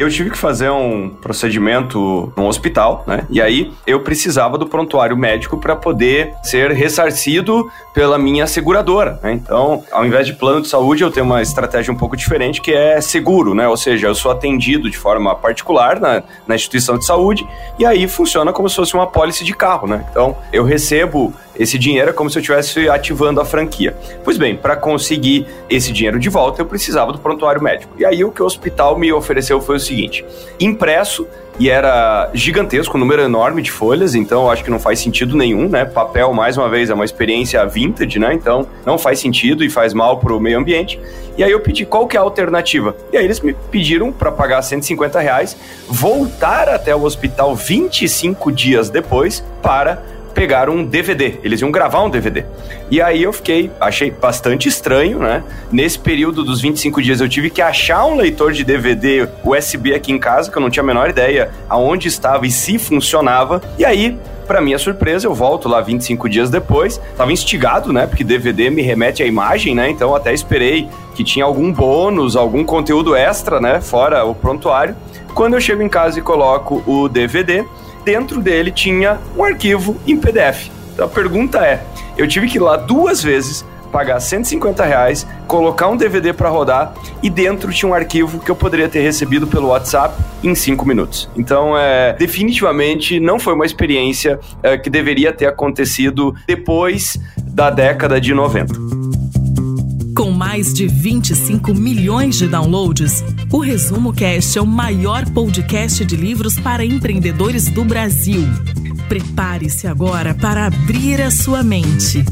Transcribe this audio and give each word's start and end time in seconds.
eu 0.00 0.08
tive 0.08 0.30
que 0.30 0.38
fazer 0.38 0.70
um 0.70 1.10
procedimento 1.10 2.32
no 2.34 2.46
hospital, 2.46 3.04
né? 3.06 3.26
E 3.28 3.38
aí 3.38 3.70
eu 3.86 4.00
precisava 4.00 4.56
do 4.56 4.66
prontuário 4.66 5.14
médico 5.14 5.58
para 5.58 5.76
poder 5.76 6.32
ser 6.42 6.70
ressarcido 6.70 7.70
pela 7.92 8.18
minha 8.18 8.46
seguradora, 8.46 9.20
né? 9.22 9.34
Então, 9.34 9.84
ao 9.92 10.06
invés 10.06 10.26
de 10.26 10.32
plano 10.32 10.62
de 10.62 10.68
saúde, 10.68 11.02
eu 11.02 11.10
tenho 11.10 11.26
uma 11.26 11.42
estratégia 11.42 11.92
um 11.92 11.96
pouco 11.96 12.16
diferente 12.16 12.62
que 12.62 12.72
é 12.72 12.98
seguro, 13.02 13.54
né? 13.54 13.68
Ou 13.68 13.76
seja, 13.76 14.06
eu 14.06 14.14
sou 14.14 14.32
atendido 14.32 14.88
de 14.88 14.96
forma 14.96 15.34
particular 15.34 16.00
na, 16.00 16.22
na 16.48 16.54
instituição 16.54 16.96
de 16.96 17.04
saúde 17.04 17.46
e 17.78 17.84
aí 17.84 18.08
funciona 18.08 18.54
como 18.54 18.70
se 18.70 18.76
fosse 18.76 18.94
uma 18.94 19.06
pólice 19.06 19.44
de 19.44 19.52
carro, 19.52 19.86
né? 19.86 20.06
Então, 20.10 20.34
eu 20.50 20.64
recebo 20.64 21.34
esse 21.58 21.78
dinheiro 21.78 22.10
é 22.10 22.12
como 22.12 22.30
se 22.30 22.38
eu 22.38 22.40
estivesse 22.40 22.88
ativando 22.88 23.40
a 23.40 23.44
franquia. 23.44 23.96
Pois 24.24 24.38
bem, 24.38 24.56
para 24.56 24.76
conseguir 24.76 25.46
esse 25.68 25.92
dinheiro 25.92 26.18
de 26.18 26.28
volta, 26.28 26.62
eu 26.62 26.66
precisava 26.66 27.12
do 27.12 27.18
prontuário 27.18 27.62
médico. 27.62 27.92
E 27.98 28.04
aí 28.04 28.24
o 28.24 28.30
que 28.30 28.42
o 28.42 28.46
hospital 28.46 28.98
me 28.98 29.12
ofereceu 29.12 29.60
foi 29.60 29.76
o 29.76 29.80
seguinte: 29.80 30.24
impresso 30.58 31.26
e 31.60 31.68
era 31.68 32.30
gigantesco, 32.32 32.96
um 32.96 33.00
número 33.00 33.20
enorme 33.20 33.60
de 33.60 33.70
folhas, 33.70 34.14
então 34.14 34.50
acho 34.50 34.64
que 34.64 34.70
não 34.70 34.80
faz 34.80 34.98
sentido 34.98 35.36
nenhum, 35.36 35.68
né? 35.68 35.84
Papel, 35.84 36.32
mais 36.32 36.56
uma 36.56 36.70
vez, 36.70 36.88
é 36.88 36.94
uma 36.94 37.04
experiência 37.04 37.62
vintage, 37.66 38.18
né? 38.18 38.32
Então 38.32 38.66
não 38.86 38.96
faz 38.96 39.18
sentido 39.18 39.62
e 39.62 39.68
faz 39.68 39.92
mal 39.92 40.18
para 40.18 40.32
o 40.32 40.40
meio 40.40 40.58
ambiente. 40.58 40.98
E 41.36 41.44
aí 41.44 41.50
eu 41.50 41.60
pedi 41.60 41.84
qual 41.84 42.06
que 42.06 42.16
é 42.16 42.20
a 42.20 42.22
alternativa. 42.22 42.96
E 43.12 43.18
aí 43.18 43.24
eles 43.24 43.40
me 43.40 43.52
pediram 43.70 44.10
para 44.10 44.32
pagar 44.32 44.62
150 44.62 45.20
reais, 45.20 45.54
voltar 45.86 46.66
até 46.66 46.96
o 46.96 47.02
hospital 47.02 47.54
25 47.54 48.50
dias 48.50 48.88
depois 48.88 49.44
para 49.60 50.02
pegar 50.34 50.68
um 50.68 50.84
DVD. 50.84 51.38
Eles 51.42 51.60
iam 51.60 51.70
gravar 51.70 52.02
um 52.02 52.10
DVD. 52.10 52.44
E 52.90 53.00
aí 53.00 53.22
eu 53.22 53.32
fiquei, 53.32 53.70
achei 53.80 54.10
bastante 54.10 54.68
estranho, 54.68 55.18
né? 55.18 55.42
Nesse 55.70 55.98
período 55.98 56.42
dos 56.42 56.60
25 56.60 57.02
dias 57.02 57.20
eu 57.20 57.28
tive 57.28 57.50
que 57.50 57.62
achar 57.62 58.04
um 58.06 58.16
leitor 58.16 58.52
de 58.52 58.64
DVD 58.64 59.28
USB 59.44 59.94
aqui 59.94 60.12
em 60.12 60.18
casa, 60.18 60.50
que 60.50 60.56
eu 60.56 60.62
não 60.62 60.70
tinha 60.70 60.82
a 60.82 60.86
menor 60.86 61.10
ideia 61.10 61.50
aonde 61.68 62.08
estava 62.08 62.46
e 62.46 62.50
se 62.50 62.78
funcionava. 62.78 63.60
E 63.78 63.84
aí 63.84 64.18
para 64.50 64.60
minha 64.60 64.80
surpresa, 64.80 65.28
eu 65.28 65.32
volto 65.32 65.68
lá 65.68 65.80
25 65.80 66.28
dias 66.28 66.50
depois. 66.50 67.00
Tava 67.16 67.32
instigado, 67.32 67.92
né? 67.92 68.04
Porque 68.04 68.24
DVD 68.24 68.68
me 68.68 68.82
remete 68.82 69.22
à 69.22 69.26
imagem, 69.26 69.76
né? 69.76 69.88
Então 69.88 70.12
até 70.12 70.34
esperei 70.34 70.88
que 71.14 71.22
tinha 71.22 71.44
algum 71.44 71.72
bônus, 71.72 72.34
algum 72.34 72.64
conteúdo 72.64 73.14
extra, 73.14 73.60
né? 73.60 73.80
Fora 73.80 74.24
o 74.24 74.34
prontuário. 74.34 74.96
Quando 75.36 75.54
eu 75.54 75.60
chego 75.60 75.82
em 75.82 75.88
casa 75.88 76.18
e 76.18 76.22
coloco 76.22 76.82
o 76.84 77.08
DVD, 77.08 77.64
dentro 78.10 78.40
dele 78.40 78.72
tinha 78.72 79.20
um 79.36 79.44
arquivo 79.44 79.96
em 80.04 80.16
PDF. 80.16 80.68
Então 80.92 81.06
a 81.06 81.08
pergunta 81.08 81.58
é: 81.64 81.80
eu 82.18 82.26
tive 82.26 82.48
que 82.48 82.58
ir 82.58 82.60
lá 82.60 82.76
duas 82.76 83.22
vezes 83.22 83.64
pagar 83.92 84.20
150 84.20 84.84
reais, 84.84 85.26
colocar 85.48 85.88
um 85.88 85.96
DVD 85.96 86.32
para 86.32 86.48
rodar 86.48 86.94
e 87.22 87.28
dentro 87.28 87.72
tinha 87.72 87.90
um 87.90 87.94
arquivo 87.94 88.38
que 88.38 88.48
eu 88.48 88.54
poderia 88.54 88.88
ter 88.88 89.00
recebido 89.00 89.48
pelo 89.48 89.68
WhatsApp 89.68 90.14
em 90.44 90.54
5 90.54 90.86
minutos. 90.86 91.28
Então, 91.36 91.76
é, 91.76 92.12
definitivamente 92.12 93.18
não 93.18 93.38
foi 93.40 93.52
uma 93.54 93.66
experiência 93.66 94.38
é, 94.62 94.78
que 94.78 94.88
deveria 94.88 95.32
ter 95.32 95.46
acontecido 95.46 96.34
depois 96.46 97.18
da 97.36 97.68
década 97.68 98.20
de 98.20 98.32
90. 98.32 98.99
Com 100.20 100.32
mais 100.32 100.74
de 100.74 100.86
25 100.86 101.72
milhões 101.72 102.36
de 102.36 102.46
downloads, 102.46 103.24
o 103.50 103.58
Resumo 103.58 104.12
Cast 104.12 104.58
é 104.58 104.60
o 104.60 104.66
maior 104.66 105.24
podcast 105.30 106.04
de 106.04 106.14
livros 106.14 106.58
para 106.58 106.84
empreendedores 106.84 107.68
do 107.68 107.86
Brasil. 107.86 108.46
Prepare-se 109.08 109.86
agora 109.86 110.34
para 110.34 110.66
abrir 110.66 111.22
a 111.22 111.30
sua 111.30 111.62
mente. 111.62 112.22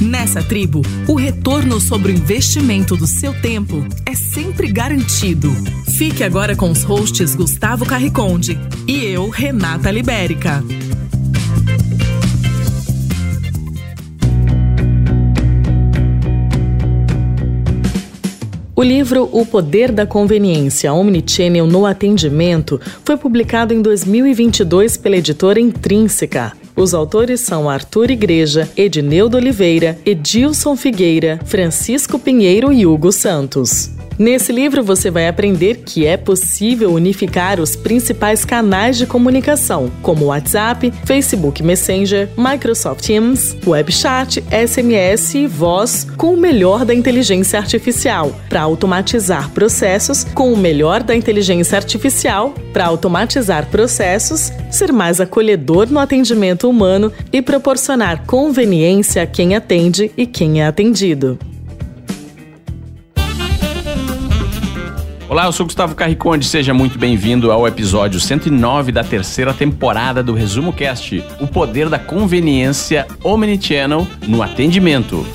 Nessa 0.00 0.42
tribo, 0.42 0.82
o 1.06 1.14
retorno 1.14 1.80
sobre 1.80 2.10
o 2.10 2.16
investimento 2.16 2.96
do 2.96 3.06
seu 3.06 3.32
tempo 3.40 3.86
é 4.04 4.16
sempre 4.16 4.66
garantido. 4.72 5.48
Fique 5.96 6.24
agora 6.24 6.56
com 6.56 6.68
os 6.68 6.82
hosts 6.82 7.36
Gustavo 7.36 7.86
Carriconde 7.86 8.58
e 8.88 9.04
eu, 9.04 9.28
Renata 9.28 9.88
Libérica. 9.92 10.64
O 18.78 18.82
livro 18.82 19.26
O 19.32 19.46
Poder 19.46 19.90
da 19.90 20.04
Conveniência 20.04 20.92
Omnichannel 20.92 21.66
no 21.66 21.86
Atendimento 21.86 22.78
foi 23.02 23.16
publicado 23.16 23.72
em 23.72 23.80
2022 23.80 24.98
pela 24.98 25.16
editora 25.16 25.58
Intrínseca. 25.58 26.52
Os 26.76 26.92
autores 26.92 27.40
são 27.40 27.70
Arthur 27.70 28.10
Igreja, 28.10 28.68
Edneudo 28.76 29.38
Oliveira, 29.38 29.98
Edilson 30.04 30.76
Figueira, 30.76 31.40
Francisco 31.46 32.18
Pinheiro 32.18 32.70
e 32.70 32.84
Hugo 32.84 33.10
Santos. 33.10 33.95
Nesse 34.18 34.50
livro 34.50 34.82
você 34.82 35.10
vai 35.10 35.28
aprender 35.28 35.82
que 35.84 36.06
é 36.06 36.16
possível 36.16 36.90
unificar 36.92 37.60
os 37.60 37.76
principais 37.76 38.46
canais 38.46 38.96
de 38.96 39.04
comunicação, 39.04 39.90
como 40.00 40.26
WhatsApp, 40.26 40.90
Facebook 41.04 41.62
Messenger, 41.62 42.30
Microsoft 42.36 43.04
Teams, 43.04 43.54
WebChat, 43.66 44.42
SMS 44.50 45.34
e 45.34 45.46
voz, 45.46 46.06
com 46.16 46.32
o 46.32 46.36
melhor 46.36 46.86
da 46.86 46.94
inteligência 46.94 47.58
artificial, 47.58 48.34
para 48.48 48.62
automatizar 48.62 49.50
processos 49.50 50.24
com 50.24 50.50
o 50.50 50.56
melhor 50.56 51.02
da 51.02 51.14
inteligência 51.14 51.76
artificial, 51.76 52.54
para 52.72 52.86
automatizar 52.86 53.66
processos, 53.66 54.50
ser 54.70 54.92
mais 54.92 55.20
acolhedor 55.20 55.90
no 55.90 55.98
atendimento 55.98 56.70
humano 56.70 57.12
e 57.30 57.42
proporcionar 57.42 58.24
conveniência 58.26 59.22
a 59.22 59.26
quem 59.26 59.54
atende 59.54 60.10
e 60.16 60.26
quem 60.26 60.62
é 60.62 60.66
atendido. 60.66 61.38
Olá, 65.28 65.46
eu 65.46 65.52
sou 65.52 65.66
Gustavo 65.66 65.96
Carriconde, 65.96 66.46
seja 66.46 66.72
muito 66.72 67.00
bem-vindo 67.00 67.50
ao 67.50 67.66
episódio 67.66 68.20
109 68.20 68.92
da 68.92 69.02
terceira 69.02 69.52
temporada 69.52 70.22
do 70.22 70.32
Resumo 70.32 70.72
Cast, 70.72 71.22
o 71.40 71.48
poder 71.48 71.88
da 71.88 71.98
conveniência 71.98 73.08
Omnichannel 73.24 74.06
no 74.28 74.40
atendimento. 74.40 75.26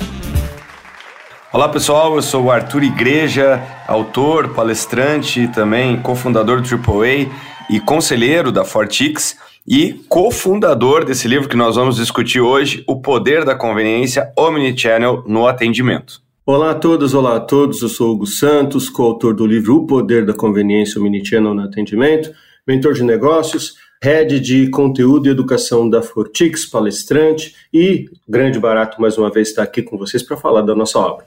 Olá 1.52 1.68
pessoal, 1.68 2.16
eu 2.16 2.22
sou 2.22 2.44
o 2.44 2.50
Arthur 2.50 2.84
Igreja, 2.84 3.62
autor, 3.86 4.54
palestrante, 4.54 5.46
também 5.48 5.98
cofundador 5.98 6.62
do 6.62 6.68
AAA 6.74 7.30
e 7.68 7.78
conselheiro 7.78 8.50
da 8.50 8.64
Fortix 8.64 9.36
e 9.68 9.92
cofundador 10.08 11.04
desse 11.04 11.28
livro 11.28 11.50
que 11.50 11.56
nós 11.56 11.76
vamos 11.76 11.96
discutir 11.96 12.40
hoje, 12.40 12.82
O 12.86 12.96
Poder 13.02 13.44
da 13.44 13.54
Conveniência 13.54 14.32
Omnichannel 14.38 15.22
no 15.26 15.46
Atendimento. 15.46 16.22
Olá 16.44 16.72
a 16.72 16.74
todos, 16.74 17.14
olá 17.14 17.36
a 17.36 17.40
todos. 17.40 17.82
Eu 17.82 17.88
sou 17.88 18.10
Hugo 18.10 18.26
Santos, 18.26 18.90
coautor 18.90 19.32
do 19.32 19.46
livro 19.46 19.76
O 19.76 19.86
Poder 19.86 20.26
da 20.26 20.34
Conveniência 20.34 21.00
Omnichannel 21.00 21.54
no 21.54 21.62
Atendimento, 21.62 22.32
mentor 22.66 22.94
de 22.94 23.04
negócios, 23.04 23.76
head 24.02 24.40
de 24.40 24.68
conteúdo 24.68 25.28
e 25.28 25.30
educação 25.30 25.88
da 25.88 26.02
Fortix, 26.02 26.66
palestrante 26.66 27.54
e 27.72 28.10
grande 28.28 28.58
barato 28.58 29.00
mais 29.00 29.16
uma 29.16 29.30
vez 29.30 29.50
estar 29.50 29.62
aqui 29.62 29.82
com 29.82 29.96
vocês 29.96 30.20
para 30.20 30.36
falar 30.36 30.62
da 30.62 30.74
nossa 30.74 30.98
obra. 30.98 31.24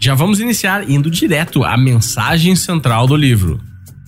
Já 0.00 0.16
vamos 0.16 0.40
iniciar 0.40 0.90
indo 0.90 1.08
direto 1.08 1.62
à 1.62 1.76
mensagem 1.76 2.56
central 2.56 3.06
do 3.06 3.14
livro. 3.14 3.60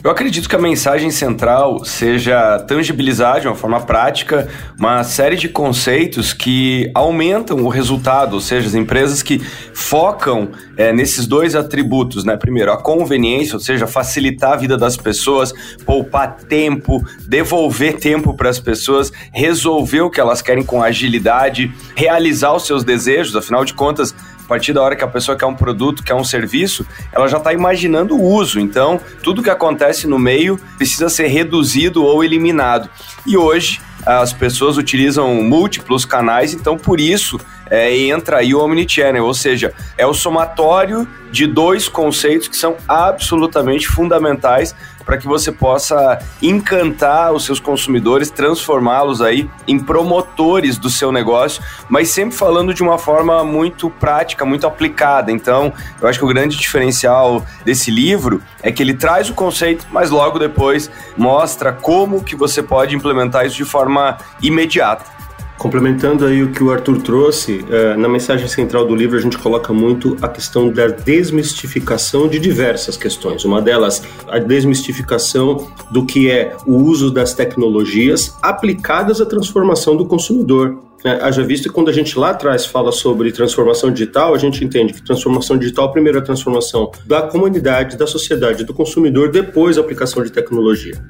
Eu 0.05 0.11
acredito 0.11 0.49
que 0.49 0.57
a 0.57 0.59
mensagem 0.59 1.13
central 1.13 1.85
seja 1.85 2.59
tangibilizar 2.67 3.41
de 3.41 3.47
uma 3.47 3.55
forma 3.55 3.81
prática 3.81 4.49
uma 4.77 5.05
série 5.05 5.37
de 5.37 5.49
conceitos 5.49 6.33
que 6.33 6.91
aumentam 6.93 7.59
o 7.59 7.69
resultado, 7.69 8.35
ou 8.35 8.41
seja, 8.41 8.67
as 8.67 8.75
empresas 8.75 9.23
que 9.23 9.39
focam 9.73 10.51
é, 10.77 10.93
nesses 10.93 11.25
dois 11.25 11.55
atributos, 11.55 12.25
né? 12.25 12.37
Primeiro, 12.37 12.73
a 12.73 12.77
conveniência, 12.77 13.55
ou 13.55 13.61
seja, 13.61 13.87
facilitar 13.87 14.55
a 14.55 14.57
vida 14.57 14.77
das 14.77 14.97
pessoas, 14.97 15.53
poupar 15.87 16.37
tempo, 16.49 17.01
devolver 17.29 17.97
tempo 17.97 18.34
para 18.34 18.51
as 18.51 18.59
pessoas, 18.59 19.13
resolver 19.33 20.01
o 20.01 20.11
que 20.11 20.21
elas 20.21 20.43
querem 20.43 20.65
com 20.65 20.83
agilidade, 20.83 21.73
realizar 21.95 22.53
os 22.53 22.67
seus 22.67 22.83
desejos, 22.83 23.37
afinal 23.37 23.65
de 23.65 23.73
contas, 23.73 24.13
a 24.44 24.48
partir 24.48 24.72
da 24.72 24.82
hora 24.82 24.97
que 24.97 25.04
a 25.04 25.08
pessoa 25.08 25.36
quer 25.36 25.47
um 25.47 25.54
produto, 25.54 26.03
quer 26.03 26.14
um 26.14 26.25
serviço, 26.25 26.86
ela 27.12 27.28
já 27.28 27.38
está 27.38 27.53
imaginando 27.53 28.16
o 28.16 28.22
uso. 28.22 28.60
Então, 28.60 29.00
tudo 29.22 29.42
que 29.42 29.50
acontece 29.50 30.06
no 30.06 30.19
meio 30.19 30.58
precisa 30.76 31.08
ser 31.08 31.28
reduzido 31.28 32.04
ou 32.04 32.22
eliminado. 32.22 32.89
E 33.27 33.36
hoje, 33.36 33.80
as 34.04 34.33
pessoas 34.33 34.77
utilizam 34.77 35.34
múltiplos 35.42 36.04
canais, 36.04 36.53
então 36.53 36.77
por 36.77 36.98
isso 36.98 37.39
é, 37.71 37.97
entra 37.97 38.39
aí 38.39 38.54
o 38.54 38.62
Omnichannel, 38.62 39.24
ou 39.24 39.33
seja, 39.33 39.72
é 39.97 40.06
o 40.06 40.12
somatório 40.12 41.06
de 41.30 41.47
dois 41.47 41.88
conceitos 41.88 42.48
que 42.48 42.56
são 42.56 42.77
absolutamente 42.86 43.88
fundamentais 43.88 44.74
para 45.04 45.16
que 45.16 45.27
você 45.27 45.53
possa 45.53 46.19
encantar 46.41 47.33
os 47.33 47.45
seus 47.45 47.60
consumidores, 47.60 48.31
transformá-los 48.31 49.21
aí 49.21 49.49
em 49.66 49.78
promotores 49.78 50.78
do 50.78 50.91
seu 50.91 51.13
negócio, 51.13 51.63
mas 51.89 52.09
sempre 52.09 52.37
falando 52.37 52.72
de 52.75 52.83
uma 52.83 52.99
forma 52.99 53.45
muito 53.45 53.91
prática, 53.91 54.45
muito 54.45 54.66
aplicada. 54.66 55.31
Então, 55.31 55.72
eu 56.01 56.09
acho 56.09 56.19
que 56.19 56.25
o 56.25 56.28
grande 56.28 56.57
diferencial 56.57 57.45
desse 57.65 57.91
livro 57.91 58.43
é 58.63 58.71
que 58.71 58.83
ele 58.83 58.95
traz 58.95 59.28
o 59.28 59.34
conceito, 59.34 59.87
mas 59.91 60.10
logo 60.10 60.39
depois 60.39 60.91
mostra 61.16 61.72
como 61.72 62.22
que 62.22 62.37
você 62.37 62.63
pode 62.63 62.95
implementar 62.95 63.47
isso 63.47 63.57
de 63.57 63.65
forma 63.65 64.19
imediata. 64.43 65.11
Complementando 65.62 66.26
aí 66.26 66.42
o 66.42 66.50
que 66.50 66.60
o 66.60 66.72
Arthur 66.72 67.00
trouxe, 67.03 67.64
eh, 67.70 67.97
na 67.97 68.09
mensagem 68.09 68.48
central 68.48 68.84
do 68.84 68.97
livro 68.97 69.16
a 69.16 69.20
gente 69.20 69.38
coloca 69.38 69.72
muito 69.72 70.16
a 70.20 70.26
questão 70.28 70.68
da 70.68 70.88
desmistificação 70.88 72.26
de 72.26 72.41
diversas 72.41 72.97
questões. 72.97 73.44
Uma 73.44 73.62
delas, 73.62 74.03
a 74.26 74.41
desmistificação 74.41 75.68
do 75.92 76.04
que 76.04 76.28
é 76.28 76.56
o 76.66 76.74
uso 76.74 77.12
das 77.12 77.32
tecnologias 77.32 78.36
aplicadas 78.42 79.20
à 79.20 79.24
transformação 79.24 79.97
do 79.97 80.04
consumidor. 80.04 80.80
É, 81.04 81.10
haja 81.22 81.44
visto 81.44 81.68
que 81.68 81.74
quando 81.74 81.91
a 81.91 81.92
gente 81.92 82.18
lá 82.18 82.30
atrás 82.30 82.66
fala 82.66 82.91
sobre 82.91 83.30
transformação 83.30 83.92
digital, 83.92 84.34
a 84.34 84.38
gente 84.38 84.64
entende 84.64 84.92
que 84.92 85.00
transformação 85.00 85.56
digital, 85.56 85.92
primeiro 85.92 86.18
a 86.18 86.22
transformação 86.22 86.91
da 87.06 87.22
comunidade, 87.22 87.97
da 87.97 88.09
sociedade, 88.09 88.64
do 88.64 88.74
consumidor, 88.74 89.30
depois 89.30 89.78
a 89.78 89.80
aplicação 89.80 90.24
de 90.24 90.32
tecnologia. 90.32 91.00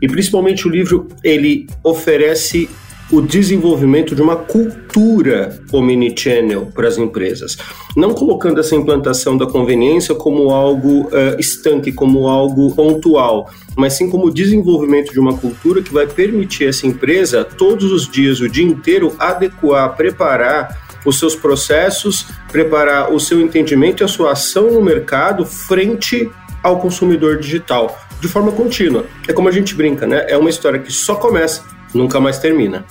E 0.00 0.06
principalmente 0.06 0.68
o 0.68 0.70
livro 0.70 1.08
ele 1.24 1.66
oferece 1.82 2.68
o 3.10 3.22
desenvolvimento 3.22 4.14
de 4.14 4.20
uma 4.20 4.36
cultura 4.36 5.58
omnichannel 5.72 6.66
para 6.74 6.88
as 6.88 6.98
empresas. 6.98 7.56
Não 7.96 8.12
colocando 8.12 8.60
essa 8.60 8.74
implantação 8.74 9.36
da 9.36 9.46
conveniência 9.46 10.14
como 10.14 10.50
algo 10.50 11.06
uh, 11.06 11.38
estanque, 11.38 11.90
como 11.90 12.28
algo 12.28 12.74
pontual, 12.74 13.50
mas 13.76 13.94
sim 13.94 14.10
como 14.10 14.26
o 14.26 14.30
desenvolvimento 14.30 15.12
de 15.12 15.18
uma 15.18 15.36
cultura 15.36 15.82
que 15.82 15.92
vai 15.92 16.06
permitir 16.06 16.68
essa 16.68 16.86
empresa, 16.86 17.44
todos 17.44 17.90
os 17.90 18.08
dias, 18.08 18.40
o 18.40 18.48
dia 18.48 18.64
inteiro, 18.64 19.14
adequar, 19.18 19.96
preparar 19.96 20.86
os 21.06 21.18
seus 21.18 21.34
processos, 21.34 22.26
preparar 22.52 23.12
o 23.12 23.18
seu 23.18 23.40
entendimento 23.40 24.02
e 24.02 24.04
a 24.04 24.08
sua 24.08 24.32
ação 24.32 24.70
no 24.70 24.82
mercado 24.82 25.46
frente 25.46 26.30
ao 26.62 26.78
consumidor 26.78 27.38
digital, 27.38 27.98
de 28.20 28.28
forma 28.28 28.52
contínua. 28.52 29.06
É 29.26 29.32
como 29.32 29.48
a 29.48 29.52
gente 29.52 29.74
brinca, 29.74 30.06
né? 30.06 30.26
É 30.28 30.36
uma 30.36 30.50
história 30.50 30.78
que 30.78 30.92
só 30.92 31.14
começa, 31.14 31.62
nunca 31.94 32.20
mais 32.20 32.38
termina. 32.38 32.84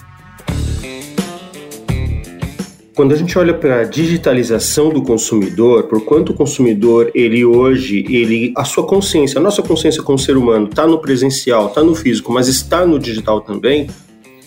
Quando 2.98 3.14
a 3.14 3.16
gente 3.16 3.38
olha 3.38 3.54
para 3.54 3.82
a 3.82 3.84
digitalização 3.84 4.90
do 4.90 5.04
consumidor, 5.04 5.84
por 5.84 6.04
quanto 6.04 6.32
o 6.32 6.34
consumidor, 6.34 7.12
ele 7.14 7.46
hoje, 7.46 8.04
ele 8.10 8.52
a 8.58 8.66
sua 8.66 8.88
consciência, 8.88 9.38
a 9.38 9.42
nossa 9.42 9.62
consciência 9.62 10.02
como 10.02 10.18
ser 10.18 10.36
humano 10.36 10.68
está 10.68 10.88
no 10.88 10.98
presencial, 10.98 11.68
está 11.68 11.84
no 11.84 11.94
físico, 11.94 12.34
mas 12.34 12.48
está 12.48 12.88
no 12.88 12.98
digital 12.98 13.42
também, 13.42 13.88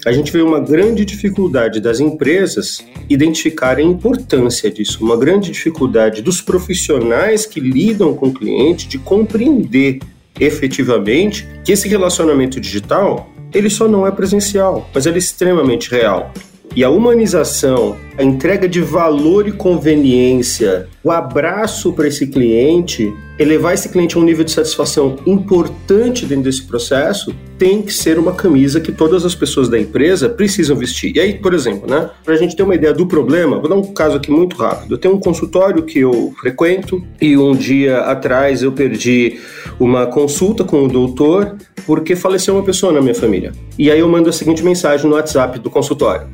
a 0.05 0.11
gente 0.11 0.33
vê 0.33 0.43
uma 0.43 0.59
grande 0.59 1.05
dificuldade 1.05 1.79
das 1.79 2.01
empresas 2.01 2.85
identificarem 3.09 3.87
a 3.87 3.89
importância 3.89 4.69
disso, 4.69 4.99
uma 5.01 5.17
grande 5.17 5.53
dificuldade 5.53 6.21
dos 6.21 6.41
profissionais 6.41 7.47
que 7.47 7.61
lidam 7.61 8.15
com 8.15 8.31
o 8.31 8.35
cliente 8.35 8.89
de 8.89 8.99
compreender 8.99 10.01
efetivamente 10.41 11.47
que 11.65 11.71
esse 11.71 11.87
relacionamento 11.87 12.59
digital 12.59 13.31
ele 13.55 13.71
só 13.71 13.87
não 13.87 14.05
é 14.05 14.11
presencial, 14.11 14.91
mas 14.93 15.07
ele 15.07 15.15
é 15.15 15.19
extremamente 15.21 15.89
real. 15.89 16.33
E 16.75 16.85
a 16.85 16.91
humanização, 16.91 17.97
a 18.17 18.23
entrega 18.23 18.69
de 18.69 18.81
valor 18.81 19.49
e 19.49 19.53
conveniência, 19.53 20.89
o 21.03 21.11
abraço 21.11 21.93
para 21.93 22.07
esse 22.07 22.29
cliente, 22.29 23.13
elevar 23.39 23.75
esse 23.75 23.89
cliente 23.89 24.17
a 24.17 24.21
um 24.21 24.23
nível 24.23 24.45
de 24.45 24.53
satisfação 24.53 25.17
importante 25.27 26.25
dentro 26.25 26.45
desse 26.45 26.63
processo, 26.63 27.35
tem 27.61 27.83
que 27.83 27.93
ser 27.93 28.19
uma 28.19 28.33
camisa 28.33 28.81
que 28.81 28.91
todas 28.91 29.23
as 29.23 29.35
pessoas 29.35 29.69
da 29.69 29.79
empresa 29.79 30.31
precisam 30.31 30.75
vestir. 30.75 31.15
E 31.15 31.21
aí, 31.21 31.35
por 31.35 31.53
exemplo, 31.53 31.87
né, 31.87 32.09
para 32.25 32.33
a 32.33 32.37
gente 32.39 32.57
ter 32.57 32.63
uma 32.63 32.75
ideia 32.75 32.95
do 32.95 33.07
problema, 33.07 33.59
vou 33.59 33.69
dar 33.69 33.75
um 33.75 33.93
caso 33.93 34.17
aqui 34.17 34.31
muito 34.31 34.57
rápido. 34.57 34.95
Eu 34.95 34.99
tenho 34.99 35.15
um 35.15 35.21
consultório 35.21 35.83
que 35.83 35.99
eu 35.99 36.33
frequento 36.41 37.05
e 37.21 37.37
um 37.37 37.55
dia 37.55 37.99
atrás 37.99 38.63
eu 38.63 38.73
perdi 38.73 39.39
uma 39.79 40.07
consulta 40.07 40.65
com 40.65 40.85
o 40.85 40.89
doutor 40.89 41.55
porque 41.85 42.17
faleceu 42.17 42.55
uma 42.55 42.63
pessoa 42.63 42.95
na 42.95 43.03
minha 43.03 43.15
família. 43.15 43.53
E 43.79 43.91
aí 43.91 44.01
eu 44.01 44.09
mando 44.09 44.31
a 44.31 44.33
seguinte 44.33 44.65
mensagem 44.65 45.07
no 45.07 45.15
WhatsApp 45.15 45.59
do 45.59 45.69
consultório. 45.69 46.29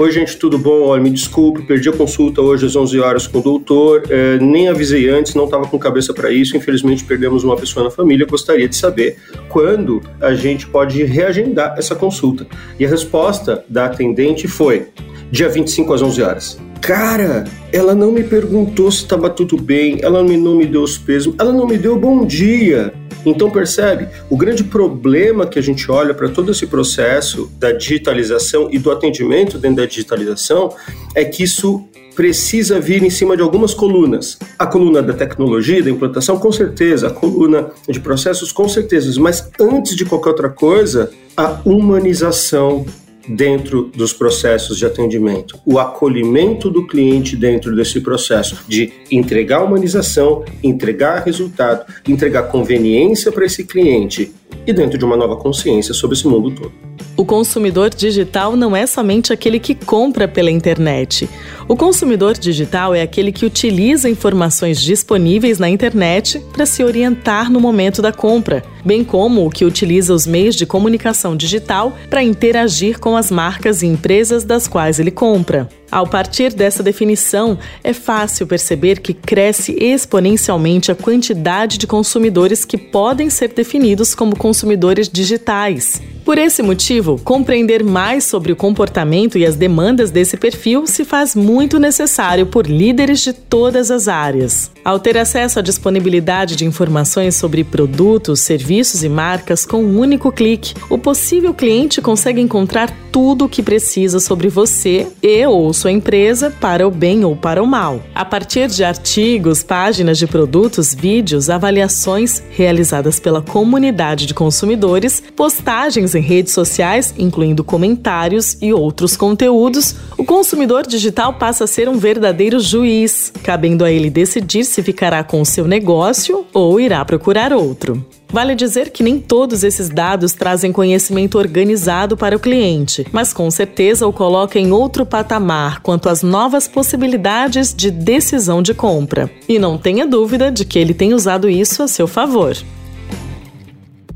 Oi, 0.00 0.10
gente, 0.10 0.38
tudo 0.38 0.56
bom? 0.56 0.84
Olha, 0.84 1.02
me 1.02 1.10
desculpe, 1.10 1.60
perdi 1.60 1.90
a 1.90 1.92
consulta 1.92 2.40
hoje 2.40 2.64
às 2.64 2.74
11 2.74 2.98
horas 3.00 3.26
com 3.26 3.38
o 3.38 3.42
doutor, 3.42 4.04
é, 4.08 4.38
nem 4.38 4.66
avisei 4.66 5.10
antes, 5.10 5.34
não 5.34 5.44
estava 5.44 5.66
com 5.66 5.78
cabeça 5.78 6.14
para 6.14 6.32
isso, 6.32 6.56
infelizmente 6.56 7.04
perdemos 7.04 7.44
uma 7.44 7.54
pessoa 7.54 7.84
na 7.84 7.90
família, 7.90 8.24
gostaria 8.24 8.66
de 8.66 8.74
saber 8.74 9.18
quando 9.50 10.00
a 10.18 10.32
gente 10.32 10.66
pode 10.66 11.04
reagendar 11.04 11.74
essa 11.76 11.94
consulta. 11.94 12.46
E 12.78 12.86
a 12.86 12.88
resposta 12.88 13.62
da 13.68 13.84
atendente 13.84 14.48
foi 14.48 14.86
dia 15.30 15.50
25 15.50 15.92
às 15.92 16.00
11 16.00 16.22
horas. 16.22 16.58
Cara, 16.80 17.44
ela 17.70 17.94
não 17.94 18.10
me 18.10 18.24
perguntou 18.24 18.90
se 18.90 19.02
estava 19.02 19.28
tudo 19.28 19.58
bem, 19.58 19.98
ela 20.00 20.22
não 20.22 20.56
me 20.56 20.64
deu 20.64 20.82
os 20.82 20.96
pesos, 20.96 21.34
ela 21.38 21.52
não 21.52 21.66
me 21.66 21.76
deu 21.76 21.98
bom 21.98 22.24
dia. 22.24 22.90
Então 23.24 23.50
percebe, 23.50 24.08
o 24.28 24.36
grande 24.36 24.64
problema 24.64 25.46
que 25.46 25.58
a 25.58 25.62
gente 25.62 25.90
olha 25.90 26.14
para 26.14 26.28
todo 26.28 26.50
esse 26.50 26.66
processo 26.66 27.50
da 27.58 27.72
digitalização 27.72 28.68
e 28.70 28.78
do 28.78 28.90
atendimento 28.90 29.58
dentro 29.58 29.78
da 29.78 29.86
digitalização 29.86 30.74
é 31.14 31.24
que 31.24 31.42
isso 31.42 31.84
precisa 32.14 32.80
vir 32.80 33.02
em 33.02 33.10
cima 33.10 33.36
de 33.36 33.42
algumas 33.42 33.72
colunas. 33.72 34.38
A 34.58 34.66
coluna 34.66 35.02
da 35.02 35.12
tecnologia, 35.12 35.82
da 35.82 35.90
implantação, 35.90 36.38
com 36.38 36.52
certeza, 36.52 37.06
a 37.06 37.10
coluna 37.10 37.70
de 37.88 38.00
processos, 38.00 38.52
com 38.52 38.68
certeza, 38.68 39.18
mas 39.20 39.48
antes 39.58 39.96
de 39.96 40.04
qualquer 40.04 40.30
outra 40.30 40.48
coisa, 40.48 41.10
a 41.36 41.60
humanização 41.64 42.84
dentro 43.30 43.90
dos 43.94 44.12
processos 44.12 44.76
de 44.78 44.86
atendimento, 44.86 45.58
o 45.64 45.78
acolhimento 45.78 46.68
do 46.70 46.86
cliente 46.86 47.36
dentro 47.36 47.74
desse 47.74 48.00
processo 48.00 48.64
de 48.68 48.92
entregar 49.10 49.62
humanização, 49.62 50.44
entregar 50.62 51.24
resultado, 51.24 51.84
entregar 52.06 52.44
conveniência 52.44 53.30
para 53.30 53.44
esse 53.44 53.64
cliente 53.64 54.32
e 54.66 54.72
dentro 54.72 54.98
de 54.98 55.04
uma 55.04 55.16
nova 55.16 55.36
consciência 55.36 55.94
sobre 55.94 56.16
esse 56.16 56.26
mundo 56.26 56.50
todo. 56.50 56.72
O 57.16 57.24
consumidor 57.24 57.90
digital 57.90 58.56
não 58.56 58.74
é 58.74 58.86
somente 58.86 59.32
aquele 59.32 59.58
que 59.58 59.74
compra 59.74 60.26
pela 60.26 60.50
internet. 60.50 61.28
O 61.68 61.76
consumidor 61.76 62.38
digital 62.38 62.94
é 62.94 63.02
aquele 63.02 63.30
que 63.30 63.44
utiliza 63.44 64.08
informações 64.08 64.80
disponíveis 64.80 65.58
na 65.58 65.68
internet 65.68 66.40
para 66.52 66.64
se 66.64 66.82
orientar 66.82 67.50
no 67.50 67.60
momento 67.60 68.00
da 68.00 68.12
compra, 68.12 68.62
bem 68.84 69.04
como 69.04 69.46
o 69.46 69.50
que 69.50 69.64
utiliza 69.64 70.14
os 70.14 70.26
meios 70.26 70.54
de 70.54 70.64
comunicação 70.64 71.36
digital 71.36 71.94
para 72.08 72.22
interagir 72.22 72.98
com 72.98 73.16
as 73.16 73.30
marcas 73.30 73.82
e 73.82 73.86
empresas 73.86 74.44
das 74.44 74.66
quais 74.66 74.98
ele 74.98 75.10
compra. 75.10 75.68
Ao 75.90 76.06
partir 76.06 76.52
dessa 76.52 76.82
definição, 76.82 77.58
é 77.82 77.92
fácil 77.92 78.46
perceber 78.46 79.00
que 79.00 79.12
cresce 79.12 79.76
exponencialmente 79.80 80.92
a 80.92 80.94
quantidade 80.94 81.78
de 81.78 81.86
consumidores 81.86 82.64
que 82.64 82.78
podem 82.78 83.28
ser 83.28 83.48
definidos 83.48 84.14
como 84.14 84.36
consumidores 84.36 85.08
digitais. 85.08 86.00
Por 86.24 86.38
esse 86.38 86.62
motivo, 86.62 87.18
compreender 87.24 87.82
mais 87.82 88.24
sobre 88.24 88.52
o 88.52 88.56
comportamento 88.56 89.36
e 89.36 89.44
as 89.44 89.56
demandas 89.56 90.12
desse 90.12 90.36
perfil 90.36 90.86
se 90.86 91.04
faz 91.04 91.34
muito 91.34 91.78
necessário 91.78 92.46
por 92.46 92.66
líderes 92.66 93.20
de 93.20 93.32
todas 93.32 93.90
as 93.90 94.06
áreas. 94.06 94.70
Ao 94.84 95.00
ter 95.00 95.18
acesso 95.18 95.58
à 95.58 95.62
disponibilidade 95.62 96.56
de 96.56 96.64
informações 96.64 97.34
sobre 97.34 97.64
produtos, 97.64 98.40
serviços 98.40 99.02
e 99.02 99.08
marcas 99.08 99.66
com 99.66 99.82
um 99.82 99.98
único 99.98 100.30
clique, 100.30 100.74
o 100.88 100.96
possível 100.96 101.52
cliente 101.52 102.00
consegue 102.00 102.40
encontrar 102.40 102.90
tudo 103.10 103.46
o 103.46 103.48
que 103.48 103.62
precisa 103.62 104.20
sobre 104.20 104.48
você 104.48 105.08
e 105.22 105.44
ou 105.46 105.72
sua 105.80 105.90
empresa 105.90 106.50
para 106.60 106.86
o 106.86 106.90
bem 106.90 107.24
ou 107.24 107.34
para 107.34 107.62
o 107.62 107.66
mal. 107.66 108.02
A 108.14 108.24
partir 108.24 108.68
de 108.68 108.84
artigos, 108.84 109.62
páginas 109.62 110.18
de 110.18 110.26
produtos, 110.26 110.94
vídeos, 110.94 111.48
avaliações 111.48 112.42
realizadas 112.50 113.18
pela 113.18 113.40
comunidade 113.40 114.26
de 114.26 114.34
consumidores, 114.34 115.22
postagens 115.34 116.14
em 116.14 116.20
redes 116.20 116.52
sociais, 116.52 117.14
incluindo 117.18 117.64
comentários 117.64 118.58
e 118.60 118.72
outros 118.72 119.16
conteúdos, 119.16 119.94
o 120.18 120.24
consumidor 120.24 120.86
digital 120.86 121.34
passa 121.34 121.64
a 121.64 121.66
ser 121.66 121.88
um 121.88 121.96
verdadeiro 121.96 122.60
juiz, 122.60 123.32
cabendo 123.42 123.84
a 123.84 123.90
ele 123.90 124.10
decidir 124.10 124.64
se 124.64 124.82
ficará 124.82 125.24
com 125.24 125.40
o 125.40 125.46
seu 125.46 125.66
negócio 125.66 126.44
ou 126.52 126.78
irá 126.78 127.02
procurar 127.04 127.52
outro. 127.52 128.04
Vale 128.32 128.54
dizer 128.54 128.90
que 128.90 129.02
nem 129.02 129.18
todos 129.18 129.64
esses 129.64 129.88
dados 129.88 130.32
trazem 130.32 130.72
conhecimento 130.72 131.36
organizado 131.38 132.16
para 132.16 132.36
o 132.36 132.40
cliente, 132.40 133.06
mas 133.12 133.32
com 133.32 133.50
certeza 133.50 134.06
o 134.06 134.12
coloca 134.12 134.58
em 134.58 134.70
outro 134.70 135.04
patamar 135.04 135.80
quanto 135.80 136.08
às 136.08 136.22
novas 136.22 136.68
possibilidades 136.68 137.74
de 137.74 137.90
decisão 137.90 138.62
de 138.62 138.72
compra. 138.72 139.30
E 139.48 139.58
não 139.58 139.76
tenha 139.76 140.06
dúvida 140.06 140.50
de 140.50 140.64
que 140.64 140.78
ele 140.78 140.94
tem 140.94 141.12
usado 141.12 141.48
isso 141.48 141.82
a 141.82 141.88
seu 141.88 142.06
favor. 142.06 142.56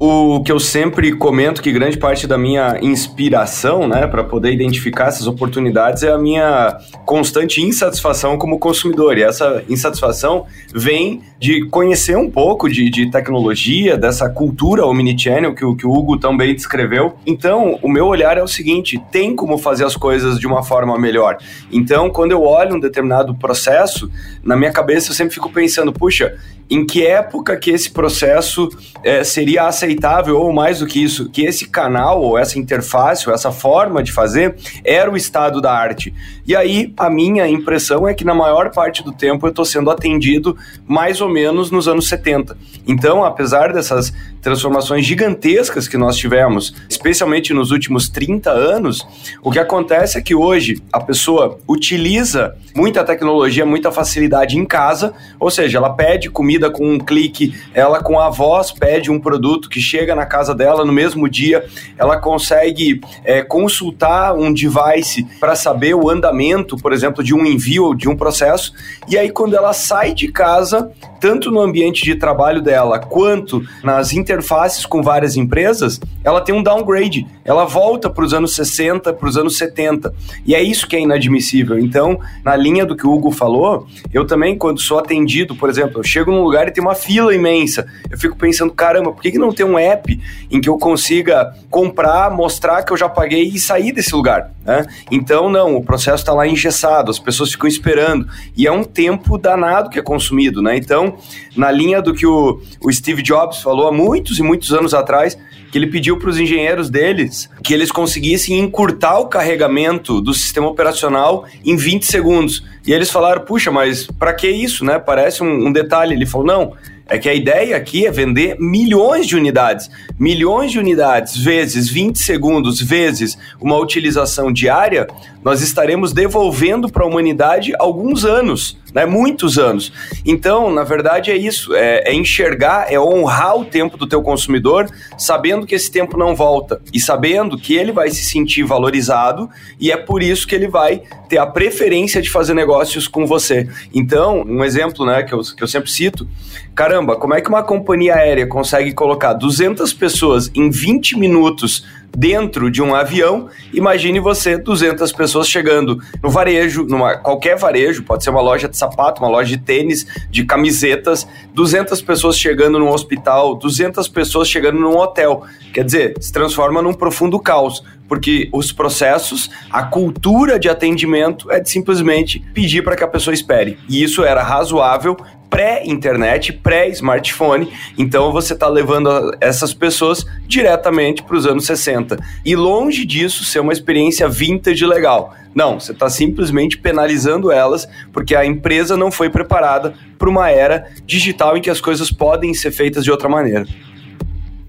O 0.06 0.42
que 0.42 0.52
eu 0.52 0.60
sempre 0.60 1.12
comento 1.12 1.62
que 1.62 1.72
grande 1.72 1.96
parte 1.96 2.26
da 2.26 2.36
minha 2.36 2.76
inspiração, 2.82 3.88
né, 3.88 4.06
para 4.06 4.22
poder 4.22 4.52
identificar 4.52 5.06
essas 5.06 5.26
oportunidades 5.26 6.02
é 6.02 6.12
a 6.12 6.18
minha 6.18 6.76
constante 7.06 7.62
insatisfação 7.62 8.36
como 8.36 8.58
consumidor. 8.58 9.16
E 9.16 9.22
essa 9.22 9.64
insatisfação 9.66 10.44
vem 10.74 11.22
de 11.38 11.66
conhecer 11.68 12.18
um 12.18 12.30
pouco 12.30 12.68
de, 12.68 12.90
de 12.90 13.10
tecnologia, 13.10 13.96
dessa 13.96 14.28
cultura 14.28 14.84
omnichannel 14.84 15.54
que, 15.54 15.74
que 15.74 15.86
o 15.86 15.90
Hugo 15.90 16.18
também 16.18 16.54
descreveu. 16.54 17.14
Então, 17.24 17.78
o 17.80 17.88
meu 17.88 18.06
olhar 18.06 18.36
é 18.36 18.42
o 18.42 18.48
seguinte: 18.48 19.02
tem 19.10 19.34
como 19.34 19.56
fazer 19.56 19.86
as 19.86 19.96
coisas 19.96 20.38
de 20.38 20.46
uma 20.46 20.62
forma 20.62 20.98
melhor. 20.98 21.38
Então, 21.72 22.10
quando 22.10 22.32
eu 22.32 22.42
olho 22.42 22.76
um 22.76 22.80
determinado 22.80 23.34
processo, 23.34 24.10
na 24.42 24.54
minha 24.54 24.70
cabeça 24.70 25.12
eu 25.12 25.14
sempre 25.14 25.32
fico 25.32 25.50
pensando, 25.50 25.94
puxa, 25.94 26.36
em 26.68 26.84
que 26.84 27.06
época 27.06 27.56
que 27.56 27.70
esse 27.70 27.90
processo 27.90 28.68
é, 29.02 29.24
seria 29.24 29.64
aceitável 29.64 29.93
aceitável, 29.94 30.38
ou 30.38 30.52
mais 30.52 30.80
do 30.80 30.86
que 30.86 31.02
isso, 31.02 31.28
que 31.30 31.42
esse 31.42 31.68
canal, 31.68 32.20
ou 32.20 32.36
essa 32.36 32.58
interface, 32.58 33.28
ou 33.28 33.34
essa 33.34 33.50
forma 33.52 34.02
de 34.02 34.12
fazer, 34.12 34.56
era 34.84 35.10
o 35.10 35.16
estado 35.16 35.60
da 35.60 35.72
arte. 35.72 36.12
E 36.46 36.54
aí, 36.54 36.92
a 36.96 37.08
minha 37.08 37.48
impressão 37.48 38.06
é 38.06 38.14
que 38.14 38.24
na 38.24 38.34
maior 38.34 38.70
parte 38.70 39.02
do 39.02 39.12
tempo 39.12 39.46
eu 39.46 39.50
estou 39.50 39.64
sendo 39.64 39.90
atendido 39.90 40.56
mais 40.86 41.20
ou 41.20 41.28
menos 41.28 41.70
nos 41.70 41.88
anos 41.88 42.08
70. 42.08 42.56
Então, 42.86 43.24
apesar 43.24 43.72
dessas 43.72 44.12
transformações 44.44 45.06
gigantescas 45.06 45.88
que 45.88 45.96
nós 45.96 46.18
tivemos, 46.18 46.74
especialmente 46.86 47.54
nos 47.54 47.70
últimos 47.70 48.10
30 48.10 48.50
anos, 48.50 49.04
o 49.42 49.50
que 49.50 49.58
acontece 49.58 50.18
é 50.18 50.20
que 50.20 50.34
hoje 50.34 50.82
a 50.92 51.00
pessoa 51.00 51.58
utiliza 51.66 52.54
muita 52.76 53.02
tecnologia, 53.02 53.64
muita 53.64 53.90
facilidade 53.90 54.58
em 54.58 54.66
casa, 54.66 55.14
ou 55.40 55.50
seja, 55.50 55.78
ela 55.78 55.94
pede 55.94 56.28
comida 56.28 56.70
com 56.70 56.86
um 56.86 56.98
clique, 56.98 57.54
ela 57.72 58.02
com 58.02 58.20
a 58.20 58.28
voz 58.28 58.70
pede 58.70 59.10
um 59.10 59.18
produto 59.18 59.70
que 59.70 59.80
chega 59.80 60.14
na 60.14 60.26
casa 60.26 60.54
dela 60.54 60.84
no 60.84 60.92
mesmo 60.92 61.26
dia, 61.26 61.64
ela 61.96 62.18
consegue 62.18 63.00
é, 63.24 63.42
consultar 63.42 64.34
um 64.34 64.52
device 64.52 65.26
para 65.40 65.56
saber 65.56 65.94
o 65.94 66.10
andamento, 66.10 66.76
por 66.76 66.92
exemplo, 66.92 67.24
de 67.24 67.34
um 67.34 67.46
envio 67.46 67.84
ou 67.84 67.94
de 67.94 68.10
um 68.10 68.16
processo, 68.16 68.74
e 69.08 69.16
aí 69.16 69.30
quando 69.30 69.56
ela 69.56 69.72
sai 69.72 70.12
de 70.12 70.28
casa, 70.28 70.92
tanto 71.18 71.50
no 71.50 71.60
ambiente 71.60 72.04
de 72.04 72.14
trabalho 72.16 72.60
dela 72.60 72.98
quanto 72.98 73.64
nas 73.82 74.12
interfaces 74.34 74.84
com 74.84 75.02
várias 75.02 75.36
empresas, 75.36 76.00
ela 76.22 76.40
tem 76.40 76.54
um 76.54 76.62
downgrade. 76.62 77.26
Ela 77.44 77.64
volta 77.64 78.10
para 78.10 78.24
os 78.24 78.34
anos 78.34 78.54
60, 78.54 79.12
para 79.12 79.28
os 79.28 79.36
anos 79.36 79.56
70. 79.56 80.12
E 80.44 80.54
é 80.54 80.62
isso 80.62 80.86
que 80.86 80.96
é 80.96 81.00
inadmissível. 81.00 81.78
Então, 81.78 82.18
na 82.44 82.56
linha 82.56 82.84
do 82.84 82.96
que 82.96 83.06
o 83.06 83.12
Hugo 83.12 83.30
falou, 83.30 83.86
eu 84.12 84.26
também, 84.26 84.56
quando 84.56 84.80
sou 84.80 84.98
atendido, 84.98 85.54
por 85.54 85.70
exemplo, 85.70 86.00
eu 86.00 86.02
chego 86.02 86.30
num 86.30 86.42
lugar 86.42 86.66
e 86.68 86.72
tem 86.72 86.82
uma 86.82 86.94
fila 86.94 87.34
imensa. 87.34 87.86
Eu 88.10 88.18
fico 88.18 88.36
pensando, 88.36 88.72
caramba, 88.72 89.12
por 89.12 89.22
que, 89.22 89.32
que 89.32 89.38
não 89.38 89.52
tem 89.52 89.64
um 89.64 89.78
app 89.78 90.20
em 90.50 90.60
que 90.60 90.68
eu 90.68 90.78
consiga 90.78 91.54
comprar, 91.70 92.30
mostrar 92.30 92.82
que 92.82 92.92
eu 92.92 92.96
já 92.96 93.08
paguei 93.08 93.44
e 93.44 93.58
sair 93.58 93.92
desse 93.92 94.14
lugar? 94.14 94.50
Né? 94.64 94.86
Então, 95.10 95.50
não, 95.50 95.76
o 95.76 95.84
processo 95.84 96.22
está 96.22 96.32
lá 96.32 96.46
engessado, 96.46 97.10
as 97.10 97.18
pessoas 97.18 97.52
ficam 97.52 97.68
esperando. 97.68 98.26
E 98.56 98.66
é 98.66 98.72
um 98.72 98.82
tempo 98.82 99.36
danado 99.36 99.90
que 99.90 99.98
é 99.98 100.02
consumido, 100.02 100.62
né? 100.62 100.76
Então, 100.76 101.16
na 101.56 101.70
linha 101.70 102.00
do 102.00 102.14
que 102.14 102.26
o, 102.26 102.60
o 102.80 102.92
Steve 102.92 103.22
Jobs 103.22 103.58
falou 103.60 103.88
há 103.88 103.92
muitos 104.24 104.38
e 104.38 104.42
muitos 104.42 104.72
anos 104.72 104.94
atrás, 104.94 105.36
que 105.70 105.76
ele 105.76 105.86
pediu 105.88 106.16
para 106.16 106.30
os 106.30 106.38
engenheiros 106.38 106.88
deles 106.88 107.50
que 107.62 107.74
eles 107.74 107.90
conseguissem 107.90 108.58
encurtar 108.58 109.18
o 109.18 109.26
carregamento 109.26 110.20
do 110.20 110.32
sistema 110.32 110.68
operacional 110.68 111.44
em 111.64 111.76
20 111.76 112.06
segundos. 112.06 112.64
E 112.86 112.92
eles 112.92 113.10
falaram, 113.10 113.42
puxa, 113.42 113.70
mas 113.70 114.06
para 114.06 114.32
que 114.32 114.48
isso, 114.48 114.84
né? 114.84 114.98
Parece 114.98 115.42
um, 115.42 115.66
um 115.66 115.72
detalhe. 115.72 116.14
Ele 116.14 116.26
falou, 116.26 116.46
não, 116.46 116.72
é 117.06 117.18
que 117.18 117.28
a 117.28 117.34
ideia 117.34 117.76
aqui 117.76 118.06
é 118.06 118.10
vender 118.10 118.56
milhões 118.58 119.26
de 119.26 119.36
unidades. 119.36 119.90
Milhões 120.18 120.72
de 120.72 120.78
unidades 120.78 121.36
vezes 121.36 121.88
20 121.88 122.18
segundos 122.18 122.80
vezes 122.80 123.36
uma 123.60 123.76
utilização 123.76 124.52
diária, 124.52 125.06
nós 125.44 125.60
estaremos 125.60 126.12
devolvendo 126.12 126.88
para 126.88 127.04
a 127.04 127.06
humanidade 127.06 127.74
alguns 127.78 128.24
anos 128.24 128.78
né? 128.94 129.04
Muitos 129.04 129.58
anos. 129.58 129.92
Então, 130.24 130.72
na 130.72 130.84
verdade, 130.84 131.30
é 131.30 131.36
isso: 131.36 131.74
é, 131.74 132.08
é, 132.08 132.14
enxergar, 132.14 132.86
é 132.90 132.98
honrar 132.98 133.58
o 133.58 133.64
tempo 133.64 133.96
do 133.98 134.06
teu 134.06 134.22
consumidor, 134.22 134.88
sabendo 135.18 135.66
que 135.66 135.74
esse 135.74 135.90
tempo 135.90 136.16
não 136.16 136.36
volta 136.36 136.80
e 136.92 137.00
sabendo 137.00 137.58
que 137.58 137.74
ele 137.74 137.90
vai 137.90 138.08
se 138.10 138.24
sentir 138.24 138.62
valorizado 138.62 139.50
e 139.80 139.90
é 139.90 139.96
por 139.96 140.22
isso 140.22 140.46
que 140.46 140.54
ele 140.54 140.68
vai 140.68 141.02
ter 141.28 141.38
a 141.38 141.46
preferência 141.46 142.22
de 142.22 142.30
fazer 142.30 142.54
negócios 142.54 143.08
com 143.08 143.26
você. 143.26 143.68
Então, 143.92 144.44
um 144.46 144.62
exemplo, 144.62 145.04
né, 145.04 145.24
que 145.24 145.34
eu, 145.34 145.40
que 145.40 145.62
eu 145.62 145.68
sempre 145.68 145.90
cito: 145.90 146.28
caramba, 146.74 147.16
como 147.16 147.34
é 147.34 147.40
que 147.40 147.48
uma 147.48 147.64
companhia 147.64 148.14
aérea 148.14 148.46
consegue 148.46 148.92
colocar 148.92 149.32
200 149.32 149.92
pessoas 149.92 150.50
em 150.54 150.70
20 150.70 151.18
minutos 151.18 151.84
dentro 152.16 152.70
de 152.70 152.82
um 152.82 152.94
avião, 152.94 153.48
imagine 153.72 154.20
você 154.20 154.56
200 154.56 155.12
pessoas 155.12 155.48
chegando 155.48 155.98
no 156.22 156.30
varejo, 156.30 156.84
numa 156.84 157.16
qualquer 157.16 157.56
varejo, 157.56 158.02
pode 158.02 158.24
ser 158.24 158.30
uma 158.30 158.40
loja 158.40 158.68
de 158.68 158.76
sapato, 158.76 159.22
uma 159.22 159.28
loja 159.28 159.56
de 159.56 159.62
tênis, 159.62 160.06
de 160.30 160.44
camisetas, 160.44 161.26
200 161.52 162.00
pessoas 162.02 162.38
chegando 162.38 162.78
num 162.78 162.90
hospital, 162.90 163.56
200 163.56 164.08
pessoas 164.08 164.48
chegando 164.48 164.78
num 164.78 164.96
hotel. 164.96 165.44
Quer 165.72 165.84
dizer, 165.84 166.14
se 166.20 166.32
transforma 166.32 166.80
num 166.80 166.92
profundo 166.92 167.38
caos, 167.38 167.82
porque 168.08 168.48
os 168.52 168.70
processos, 168.70 169.50
a 169.70 169.82
cultura 169.82 170.58
de 170.58 170.68
atendimento 170.68 171.50
é 171.50 171.58
de 171.58 171.70
simplesmente 171.70 172.38
pedir 172.52 172.82
para 172.82 172.96
que 172.96 173.04
a 173.04 173.08
pessoa 173.08 173.34
espere. 173.34 173.78
E 173.88 174.02
isso 174.02 174.22
era 174.22 174.42
razoável 174.42 175.16
pré-internet, 175.54 176.52
pré-smartphone. 176.52 177.72
Então 177.96 178.32
você 178.32 178.54
está 178.54 178.66
levando 178.66 179.36
essas 179.40 179.72
pessoas 179.72 180.26
diretamente 180.48 181.22
para 181.22 181.36
os 181.36 181.46
anos 181.46 181.64
60. 181.64 182.18
E 182.44 182.56
longe 182.56 183.06
disso 183.06 183.44
ser 183.44 183.60
uma 183.60 183.72
experiência 183.72 184.28
vintage 184.28 184.84
legal. 184.84 185.32
Não, 185.54 185.78
você 185.78 185.92
está 185.92 186.10
simplesmente 186.10 186.76
penalizando 186.76 187.52
elas 187.52 187.88
porque 188.12 188.34
a 188.34 188.44
empresa 188.44 188.96
não 188.96 189.12
foi 189.12 189.30
preparada 189.30 189.94
para 190.18 190.28
uma 190.28 190.50
era 190.50 190.88
digital 191.06 191.56
em 191.56 191.60
que 191.60 191.70
as 191.70 191.80
coisas 191.80 192.10
podem 192.10 192.52
ser 192.52 192.72
feitas 192.72 193.04
de 193.04 193.12
outra 193.12 193.28
maneira. 193.28 193.64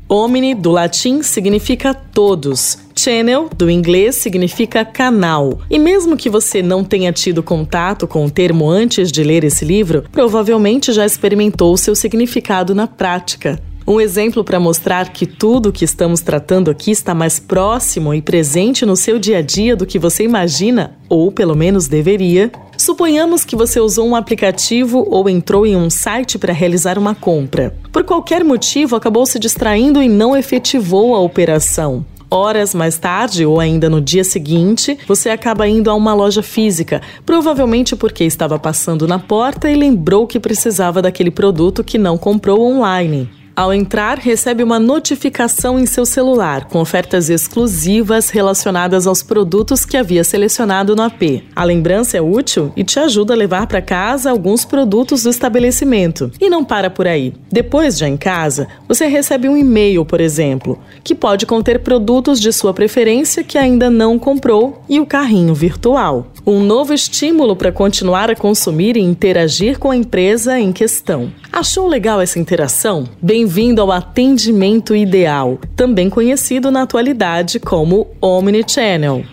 Omni, 0.08 0.54
do 0.54 0.70
latim, 0.70 1.24
significa 1.24 1.96
todos. 1.96 2.85
Channel, 2.98 3.50
do 3.56 3.70
inglês, 3.70 4.16
significa 4.16 4.86
canal. 4.86 5.60
E 5.70 5.78
mesmo 5.78 6.16
que 6.16 6.30
você 6.30 6.62
não 6.62 6.84
tenha 6.84 7.12
tido 7.12 7.44
contato 7.44 8.08
com 8.08 8.26
o 8.26 8.32
termo 8.32 8.70
antes 8.70 9.12
de 9.12 9.24
ler 9.24 9.44
esse 9.44 9.66
livro, 9.66 10.06
provavelmente 10.12 10.94
já 10.94 11.06
experimentou 11.06 11.76
seu 11.78 11.96
significado 11.96 12.74
na 12.74 12.88
prática. 12.88 13.62
Um 13.88 14.02
exemplo 14.02 14.44
para 14.44 14.60
mostrar 14.60 15.14
que 15.14 15.28
tudo 15.28 15.70
o 15.70 15.72
que 15.72 15.86
estamos 15.86 16.20
tratando 16.20 16.72
aqui 16.72 16.90
está 16.90 17.14
mais 17.14 17.38
próximo 17.38 18.16
e 18.16 18.22
presente 18.22 18.84
no 18.84 18.96
seu 18.96 19.20
dia 19.20 19.38
a 19.38 19.42
dia 19.44 19.76
do 19.76 19.86
que 19.86 20.00
você 20.00 20.24
imagina, 20.24 20.98
ou 21.08 21.32
pelo 21.32 21.56
menos 21.56 21.88
deveria. 21.88 22.52
Suponhamos 22.76 23.46
que 23.46 23.56
você 23.56 23.80
usou 23.80 24.08
um 24.08 24.16
aplicativo 24.16 25.06
ou 25.08 25.30
entrou 25.30 25.68
em 25.68 25.76
um 25.76 25.92
site 25.92 26.40
para 26.40 26.52
realizar 26.52 26.98
uma 26.98 27.14
compra. 27.14 27.76
Por 27.92 28.04
qualquer 28.04 28.44
motivo, 28.44 28.96
acabou 28.96 29.24
se 29.24 29.38
distraindo 29.38 30.02
e 30.02 30.10
não 30.10 30.36
efetivou 30.36 31.14
a 31.14 31.20
operação. 31.20 32.04
Horas 32.36 32.76
mais 32.76 32.98
tarde, 32.98 33.46
ou 33.46 33.62
ainda 33.62 33.90
no 33.90 34.02
dia 34.02 34.22
seguinte, 34.26 35.00
você 35.08 35.30
acaba 35.30 35.66
indo 35.70 35.90
a 35.90 35.96
uma 35.96 36.14
loja 36.14 36.44
física, 36.44 37.02
provavelmente 37.26 37.96
porque 37.96 38.26
estava 38.26 38.60
passando 38.60 39.08
na 39.08 39.18
porta 39.18 39.72
e 39.72 39.76
lembrou 39.76 40.28
que 40.28 40.38
precisava 40.38 41.02
daquele 41.02 41.32
produto 41.32 41.82
que 41.82 41.98
não 41.98 42.18
comprou 42.18 42.62
online. 42.62 43.30
Ao 43.56 43.74
entrar, 43.74 44.18
recebe 44.18 44.62
uma 44.62 44.78
notificação 44.78 45.80
em 45.80 45.86
seu 45.86 46.06
celular 46.06 46.66
com 46.66 46.82
ofertas 46.82 47.30
exclusivas 47.30 48.30
relacionadas 48.30 49.08
aos 49.08 49.24
produtos 49.24 49.86
que 49.86 49.96
havia 49.96 50.26
selecionado 50.26 50.94
no 50.94 51.02
AP. 51.02 51.42
A 51.56 51.64
lembrança 51.64 52.18
é 52.18 52.22
útil 52.22 52.74
e 52.76 52.84
te 52.84 53.00
ajuda 53.00 53.34
a 53.34 53.38
levar 53.38 53.66
para 53.66 53.82
casa 53.82 54.30
alguns 54.30 54.66
produtos 54.66 55.24
do 55.24 55.30
estabelecimento. 55.30 56.30
E 56.42 56.50
não 56.50 56.66
para 56.66 56.90
por 56.90 57.08
aí. 57.08 57.34
Depois, 57.50 57.98
já 57.98 58.10
em 58.10 58.18
casa, 58.18 58.68
você 58.90 59.08
recebe 59.08 59.48
um 59.48 59.56
e-mail, 59.56 60.04
por 60.04 60.20
exemplo, 60.20 60.78
que 61.02 61.16
pode 61.16 61.46
conter 61.46 61.80
produtos 61.80 62.42
de 62.42 62.52
sua 62.52 62.74
preferência 62.74 63.42
que 63.42 63.58
ainda 63.58 63.90
não 63.90 64.20
comprou 64.20 64.84
e 64.90 65.00
o 65.00 65.06
carrinho 65.06 65.56
virtual. 65.56 66.28
Um 66.46 66.60
novo 66.62 66.94
estímulo 66.94 67.56
para 67.56 67.72
continuar 67.72 68.30
a 68.30 68.36
consumir 68.36 68.98
e 68.98 69.02
interagir 69.02 69.80
com 69.80 69.92
a 69.92 69.96
empresa 69.96 70.60
em 70.60 70.74
questão. 70.74 71.32
Achou 71.56 71.88
legal 71.88 72.20
essa 72.20 72.38
interação? 72.38 73.08
Bem-vindo 73.22 73.82
ao 73.82 73.90
atendimento 73.90 74.94
ideal, 74.94 75.58
também 75.74 76.10
conhecido 76.10 76.70
na 76.70 76.82
atualidade 76.82 77.62
como 77.62 78.08
Omnichannel. 78.20 79.24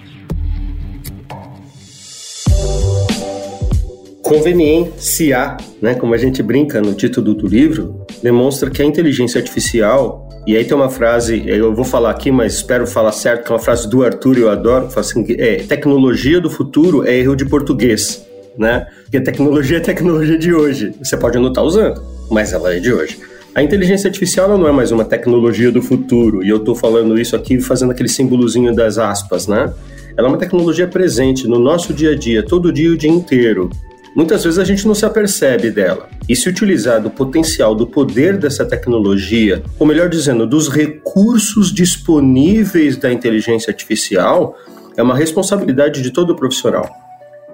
Conveniência, 4.23 5.57
né, 5.81 5.97
como 5.97 6.14
a 6.14 6.17
gente 6.17 6.45
brinca 6.45 6.81
no 6.81 6.95
título 6.95 7.35
do 7.35 7.49
livro, 7.49 8.07
demonstra 8.23 8.71
que 8.71 8.81
a 8.81 8.85
inteligência 8.85 9.41
artificial 9.41 10.29
e 10.47 10.57
aí 10.57 10.64
tem 10.64 10.76
uma 10.76 10.88
frase, 10.88 11.43
eu 11.45 11.75
vou 11.75 11.85
falar 11.85 12.12
aqui, 12.12 12.31
mas 12.31 12.55
espero 12.55 12.87
falar 12.87 13.11
certo, 13.11 13.47
que 13.47 13.50
é 13.50 13.55
uma 13.57 13.61
frase 13.61 13.91
do 13.91 14.05
Arthur, 14.05 14.38
eu 14.38 14.49
adoro, 14.49 14.87
que 14.87 14.95
fala 14.95 15.05
assim, 15.05 15.26
é, 15.31 15.57
tecnologia 15.57 16.41
do 16.41 16.49
futuro 16.49 17.05
é 17.05 17.17
erro 17.17 17.35
de 17.35 17.45
português, 17.45 18.25
né? 18.57 18.87
Porque 19.02 19.21
tecnologia 19.21 19.79
é 19.79 19.81
tecnologia 19.81 20.38
de 20.38 20.55
hoje. 20.55 20.95
Você 21.02 21.17
pode 21.17 21.38
não 21.38 21.49
estar 21.49 21.62
usando, 21.62 22.12
mas 22.33 22.53
ela 22.53 22.75
é 22.75 22.81
de 22.81 22.93
hoje. 22.93 23.21
A 23.55 23.62
inteligência 23.62 24.09
artificial 24.09 24.57
não 24.57 24.67
é 24.67 24.73
mais 24.73 24.91
uma 24.91 25.05
tecnologia 25.05 25.71
do 25.71 25.83
futuro, 25.83 26.43
e 26.43 26.49
eu 26.49 26.57
estou 26.57 26.75
falando 26.75 27.21
isso 27.21 27.37
aqui 27.37 27.61
fazendo 27.61 27.93
aquele 27.93 28.09
símbolozinho 28.09 28.75
das 28.75 28.97
aspas, 28.97 29.47
né? 29.47 29.73
Ela 30.17 30.29
é 30.29 30.31
uma 30.31 30.39
tecnologia 30.39 30.89
presente 30.89 31.47
no 31.47 31.59
nosso 31.59 31.93
dia 31.93 32.12
a 32.12 32.17
dia, 32.17 32.43
todo 32.43 32.73
dia 32.73 32.91
o 32.91 32.97
dia 32.97 33.11
inteiro. 33.11 33.69
Muitas 34.17 34.45
vezes 34.45 34.59
a 34.59 34.65
gente 34.65 34.87
não 34.87 34.95
se 34.95 35.05
apercebe 35.05 35.71
dela. 35.71 36.09
E 36.29 36.35
se 36.35 36.49
utilizar 36.49 37.01
do 37.01 37.11
potencial, 37.11 37.75
do 37.75 37.87
poder 37.87 38.39
dessa 38.39 38.65
tecnologia, 38.65 39.62
ou 39.79 39.87
melhor 39.87 40.09
dizendo, 40.09 40.47
dos 40.47 40.69
recursos 40.69 41.73
disponíveis 41.73 42.97
da 42.97 43.12
inteligência 43.12 43.71
artificial, 43.71 44.57
é 44.97 45.03
uma 45.03 45.17
responsabilidade 45.17 46.03
de 46.03 46.11
todo 46.11 46.37
profissional. 46.37 47.01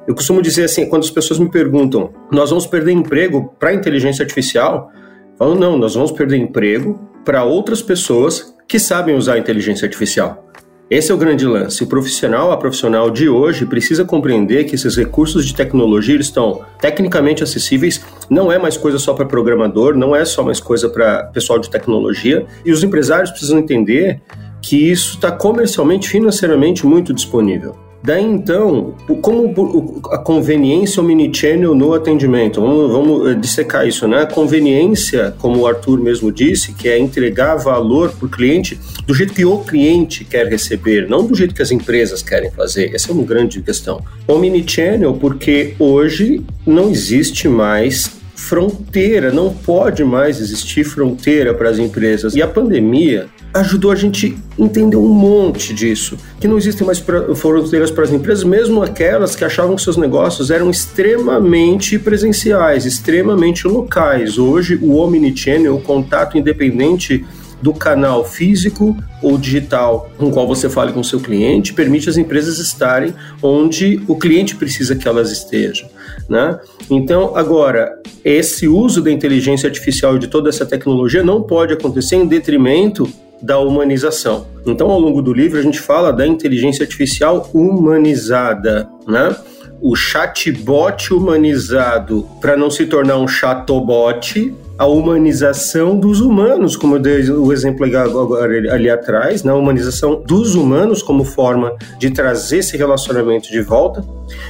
Eu 0.09 0.15
costumo 0.15 0.41
dizer 0.41 0.65
assim, 0.65 0.88
quando 0.88 1.03
as 1.03 1.11
pessoas 1.11 1.38
me 1.38 1.50
perguntam, 1.50 2.11
nós 2.33 2.49
vamos 2.49 2.67
perder 2.67 2.93
emprego 2.93 3.55
para 3.59 3.69
a 3.69 3.75
inteligência 3.75 4.23
artificial? 4.23 4.91
Eu 5.33 5.37
falo, 5.37 5.55
não, 5.55 5.77
nós 5.77 5.95
vamos 5.95 6.11
perder 6.12 6.38
emprego 6.38 6.99
para 7.27 7.45
outras 7.45 7.83
pessoas 7.83 8.57
que 8.67 8.79
sabem 8.79 9.15
usar 9.15 9.35
a 9.35 9.38
inteligência 9.38 9.85
artificial. 9.85 10.49
Esse 10.88 11.12
é 11.12 11.15
o 11.15 11.19
grande 11.19 11.47
lance. 11.47 11.85
O 11.85 11.87
profissional, 11.87 12.50
a 12.50 12.57
profissional 12.57 13.11
de 13.11 13.29
hoje 13.29 13.67
precisa 13.67 14.03
compreender 14.03 14.65
que 14.65 14.77
esses 14.77 14.97
recursos 14.97 15.45
de 15.45 15.55
tecnologia 15.55 16.17
estão 16.17 16.62
tecnicamente 16.81 17.43
acessíveis, 17.43 18.03
não 18.31 18.50
é 18.50 18.59
mais 18.59 18.79
coisa 18.79 18.99
só 18.99 19.12
para 19.12 19.27
programador, 19.27 19.95
não 19.95 20.17
é 20.17 20.25
só 20.25 20.43
mais 20.43 20.59
coisa 20.59 20.88
para 20.88 21.25
pessoal 21.25 21.59
de 21.59 21.69
tecnologia, 21.69 22.47
e 22.65 22.73
os 22.73 22.83
empresários 22.83 23.31
precisam 23.31 23.59
entender 23.59 24.23
que 24.62 24.91
isso 24.91 25.17
está 25.17 25.31
comercialmente, 25.31 26.09
financeiramente 26.09 26.87
muito 26.87 27.12
disponível. 27.12 27.88
Daí 28.09 28.25
então, 28.25 28.95
como 29.21 30.00
a 30.11 30.17
conveniência 30.17 31.03
omnichannel 31.03 31.75
no 31.75 31.93
atendimento? 31.93 32.59
Vamos, 32.59 32.91
vamos, 32.91 33.29
eh, 33.29 33.35
dissecar 33.35 33.87
isso, 33.87 34.09
né? 34.09 34.23
A 34.23 34.27
conveniência, 34.27 35.35
como 35.37 35.61
o 35.61 35.67
Arthur 35.67 36.00
mesmo 36.00 36.33
disse, 36.33 36.73
que 36.73 36.88
é 36.88 36.99
entregar 36.99 37.57
valor 37.57 38.11
para 38.12 38.25
o 38.25 38.31
cliente 38.31 38.81
do 39.07 39.12
jeito 39.12 39.35
que 39.35 39.45
o 39.45 39.59
cliente 39.59 40.25
quer 40.25 40.47
receber, 40.47 41.07
não 41.07 41.27
do 41.27 41.35
jeito 41.35 41.55
que 41.55 41.61
as 41.61 41.71
empresas 41.71 42.23
querem 42.23 42.50
fazer. 42.50 42.95
Essa 42.95 43.11
é 43.11 43.12
uma 43.12 43.25
grande 43.25 43.61
questão. 43.61 44.03
Omnichannel, 44.27 45.12
porque 45.12 45.75
hoje 45.79 46.43
não 46.67 46.88
existe 46.88 47.47
mais 47.47 48.18
fronteira, 48.38 49.33
não 49.33 49.52
pode 49.52 50.04
mais 50.04 50.40
existir 50.40 50.85
fronteira 50.85 51.52
para 51.52 51.68
as 51.68 51.78
empresas. 51.78 52.37
E 52.37 52.40
a 52.40 52.47
pandemia 52.47 53.26
ajudou 53.52 53.90
a 53.90 53.97
gente 53.97 54.38
entender 54.57 54.97
um 54.97 55.09
monte 55.09 55.75
disso, 55.75 56.16
que 56.38 56.47
não 56.47 56.57
existem 56.57 56.87
mais 56.87 57.04
fronteiras 57.35 57.90
para 57.90 58.04
as 58.04 58.12
empresas, 58.12 58.45
mesmo 58.45 58.80
aquelas 58.80 59.35
que 59.35 59.45
achavam 59.45 59.75
que 59.75 59.83
seus 59.83 59.97
negócios 59.97 60.52
eram 60.52 60.71
extremamente 60.71 61.99
presenciais, 61.99 62.87
extremamente 62.87 63.66
locais. 63.66 64.38
Hoje, 64.38 64.78
o 64.80 64.97
omnichannel, 64.97 65.75
o 65.75 65.80
contato 65.80 66.38
independente 66.38 67.26
do 67.61 67.75
canal 67.75 68.25
físico 68.25 68.97
ou 69.21 69.37
digital 69.37 70.09
com 70.16 70.30
qual 70.30 70.47
você 70.47 70.71
fale 70.71 70.92
com 70.92 71.02
seu 71.02 71.18
cliente, 71.18 71.73
permite 71.73 72.09
as 72.09 72.16
empresas 72.16 72.61
estarem 72.61 73.12
onde 73.42 74.00
o 74.07 74.14
cliente 74.14 74.54
precisa 74.54 74.95
que 74.95 75.09
elas 75.09 75.33
estejam. 75.33 75.88
Né? 76.29 76.59
Então, 76.91 77.37
agora, 77.37 78.01
esse 78.25 78.67
uso 78.67 79.03
da 79.03 79.11
inteligência 79.11 79.67
artificial 79.67 80.17
e 80.17 80.19
de 80.19 80.29
toda 80.29 80.49
essa 80.49 80.65
tecnologia 80.65 81.23
não 81.23 81.43
pode 81.43 81.73
acontecer 81.73 82.17
em 82.17 82.27
detrimento 82.27 83.09
da 83.41 83.59
humanização. 83.59 84.47
Então, 84.67 84.91
ao 84.91 84.99
longo 84.99 85.23
do 85.23 85.33
livro, 85.33 85.59
a 85.59 85.63
gente 85.63 85.81
fala 85.81 86.13
da 86.13 86.27
inteligência 86.27 86.83
artificial 86.83 87.49
humanizada, 87.55 88.89
né? 89.07 89.35
O 89.81 89.95
chatbot 89.95 91.15
humanizado, 91.15 92.29
para 92.41 92.57
não 92.57 92.69
se 92.69 92.85
tornar 92.87 93.17
um 93.17 93.29
chatobot, 93.29 94.53
a 94.79 94.87
humanização 94.87 95.99
dos 95.99 96.21
humanos, 96.21 96.77
como 96.77 96.95
eu 96.95 97.01
dei 97.01 97.29
o 97.31 97.53
exemplo 97.53 97.85
ali 97.85 98.89
atrás, 98.89 99.43
na 99.43 99.53
né? 99.53 99.59
humanização 99.59 100.23
dos 100.25 100.55
humanos 100.55 101.03
como 101.03 101.25
forma 101.25 101.75
de 101.99 102.11
trazer 102.11 102.59
esse 102.59 102.77
relacionamento 102.77 103.51
de 103.51 103.61
volta. 103.61 104.05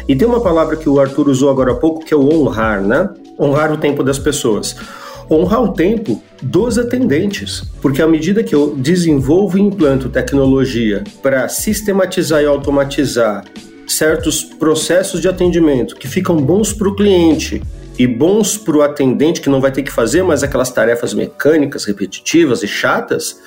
E 0.07 0.15
tem 0.15 0.29
uma 0.29 0.41
palavra 0.41 0.77
que 0.77 0.89
o 0.89 1.01
Arthur 1.01 1.29
usou 1.29 1.49
agora 1.49 1.73
há 1.73 1.75
pouco, 1.75 2.05
que 2.05 2.13
é 2.13 2.17
o 2.17 2.29
honrar, 2.31 2.83
né? 2.83 3.09
Honrar 3.41 3.73
o 3.73 3.79
tempo 3.79 4.03
das 4.03 4.19
pessoas 4.19 4.77
honrar 5.31 5.63
o 5.63 5.75
tempo 5.75 6.23
dos 6.41 6.79
atendentes, 6.79 7.63
porque 7.83 8.01
à 8.01 8.09
medida 8.09 8.43
que 8.43 8.55
eu 8.55 8.75
desenvolvo 8.75 9.59
e 9.59 9.61
implanto 9.61 10.09
tecnologia 10.09 11.05
para 11.23 11.47
sistematizar 11.51 12.43
e 12.43 12.47
automatizar 12.47 13.45
certos 13.87 14.43
processos 14.43 15.21
de 15.21 15.29
atendimento 15.29 15.97
que 15.97 16.09
ficam 16.09 16.37
bons 16.37 16.73
para 16.73 16.89
o 16.89 16.97
cliente 16.97 17.63
e 17.99 18.07
bons 18.07 18.57
para 18.57 18.77
o 18.77 18.83
atendente 18.83 19.41
que 19.41 19.49
não 19.51 19.61
vai 19.61 19.73
ter 19.73 19.83
que 19.83 19.91
fazer 19.91 20.23
mais 20.23 20.43
aquelas 20.43 20.71
tarefas 20.71 21.13
mecânicas, 21.13 21.85
repetitivas 21.85 22.63
e 22.63 22.69
chatas, 22.69 23.41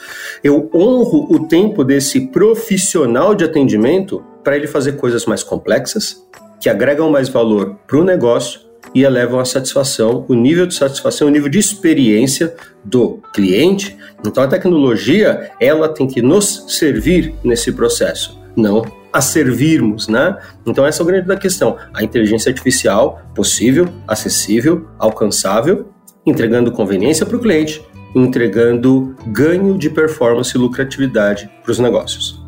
eu 0.43 0.70
honro 0.74 1.34
o 1.34 1.48
tempo 1.48 1.84
desse 1.84 2.27
profissional 2.27 3.34
de 3.34 3.46
atendimento 3.46 4.24
para 4.43 4.55
ele 4.58 4.67
fazer 4.67 4.93
coisas 4.93 5.25
mais 5.25 5.41
complexas, 5.41 6.27
que 6.60 6.70
agregam 6.70 7.10
mais 7.10 7.29
valor 7.29 7.77
para 7.88 7.98
o 7.98 8.03
negócio 8.03 8.60
e 8.93 9.03
elevam 9.03 9.39
a 9.39 9.46
satisfação, 9.46 10.25
o 10.27 10.34
nível 10.34 10.65
de 10.65 10.75
satisfação, 10.75 11.27
o 11.27 11.31
nível 11.31 11.48
de 11.48 11.58
experiência 11.58 12.53
do 12.84 13.20
cliente. 13.34 13.98
Então 14.25 14.43
a 14.43 14.48
tecnologia, 14.48 15.51
ela 15.62 15.88
tem 15.88 16.08
que 16.08 16.22
nos 16.22 16.65
servir 16.67 17.34
nesse 17.43 17.72
processo, 17.72 18.38
não 18.55 19.00
a 19.12 19.22
servirmos, 19.22 20.08
né? 20.08 20.38
Então 20.65 20.86
essa 20.86 21.02
é 21.02 21.04
o 21.04 21.06
grande 21.06 21.28
da 21.28 21.36
questão. 21.36 21.78
A 21.93 22.04
inteligência 22.04 22.50
artificial 22.50 23.21
possível, 23.36 23.88
acessível, 24.08 24.88
alcançável, 24.97 25.89
entregando 26.26 26.71
conveniência 26.71 27.26
para 27.26 27.38
o 27.38 27.39
cliente, 27.39 27.82
entregando 28.15 29.15
ganho 29.28 29.78
de 29.78 29.89
performance 29.89 30.56
e 30.56 30.60
lucratividade 30.60 31.50
para 31.63 31.71
os 31.71 31.80
negócios. 31.80 32.41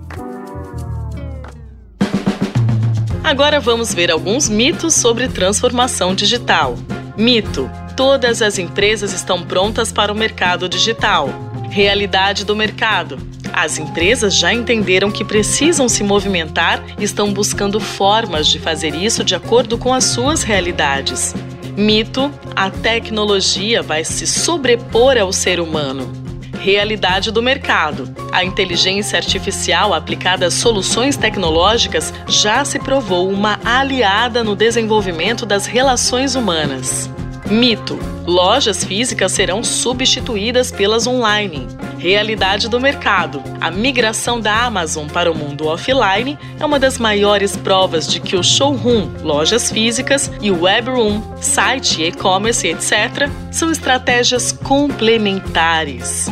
Agora 3.24 3.60
vamos 3.60 3.94
ver 3.94 4.12
alguns 4.12 4.50
mitos 4.50 4.94
sobre 4.94 5.28
transformação 5.28 6.14
digital. 6.14 6.78
Mito: 7.18 7.70
todas 7.96 8.42
as 8.42 8.60
empresas 8.60 9.14
estão 9.14 9.44
prontas 9.44 9.92
para 9.92 10.12
o 10.12 10.16
mercado 10.16 10.68
digital. 10.68 11.30
Realidade 11.70 12.46
do 12.46 12.56
mercado: 12.56 13.18
as 13.54 13.78
empresas 13.78 14.36
já 14.36 14.54
entenderam 14.54 15.12
que 15.12 15.24
precisam 15.24 15.88
se 15.88 16.04
movimentar 16.04 16.84
e 17.00 17.04
estão 17.04 17.32
buscando 17.32 17.80
formas 17.80 18.48
de 18.48 18.60
fazer 18.60 18.96
isso 18.96 19.24
de 19.24 19.36
acordo 19.36 19.78
com 19.78 19.94
as 19.94 20.04
suas 20.04 20.44
realidades. 20.44 21.36
Mito: 21.78 22.32
a 22.56 22.70
tecnologia 22.70 23.82
vai 23.82 24.04
se 24.04 24.28
sobrepor 24.28 25.18
ao 25.18 25.32
ser 25.32 25.60
humano 25.60 26.24
realidade 26.64 27.30
do 27.30 27.44
mercado. 27.44 28.10
A 28.32 28.46
inteligência 28.46 29.18
artificial 29.18 29.94
aplicada 29.94 30.48
a 30.48 30.52
soluções 30.52 31.18
tecnológicas 31.18 32.14
já 32.26 32.64
se 32.64 32.80
provou 32.80 33.30
uma 33.30 33.60
aliada 33.66 34.46
no 34.46 34.56
desenvolvimento 34.56 35.46
das 35.46 35.66
relações 35.66 36.36
humanas. 36.36 37.10
Mito: 37.50 38.00
lojas 38.26 38.84
físicas 38.84 39.32
serão 39.32 39.64
substituídas 39.64 40.72
pelas 40.72 41.06
online. 41.06 41.68
Realidade 41.98 42.70
do 42.70 42.80
mercado: 42.80 43.44
a 43.60 43.70
migração 43.70 44.40
da 44.40 44.64
Amazon 44.64 45.08
para 45.08 45.32
o 45.32 45.36
mundo 45.36 45.68
offline 45.68 46.38
é 46.60 46.66
uma 46.66 46.80
das 46.80 46.98
maiores 46.98 47.56
provas 47.58 48.08
de 48.08 48.20
que 48.20 48.36
o 48.36 48.44
showroom, 48.44 49.10
lojas 49.22 49.72
físicas 49.72 50.32
e 50.42 50.52
o 50.52 50.64
webroom, 50.64 51.22
site, 51.42 52.04
e-commerce, 52.04 52.68
etc., 52.68 53.30
são 53.52 53.72
estratégias 53.72 54.52
complementares. 54.52 56.30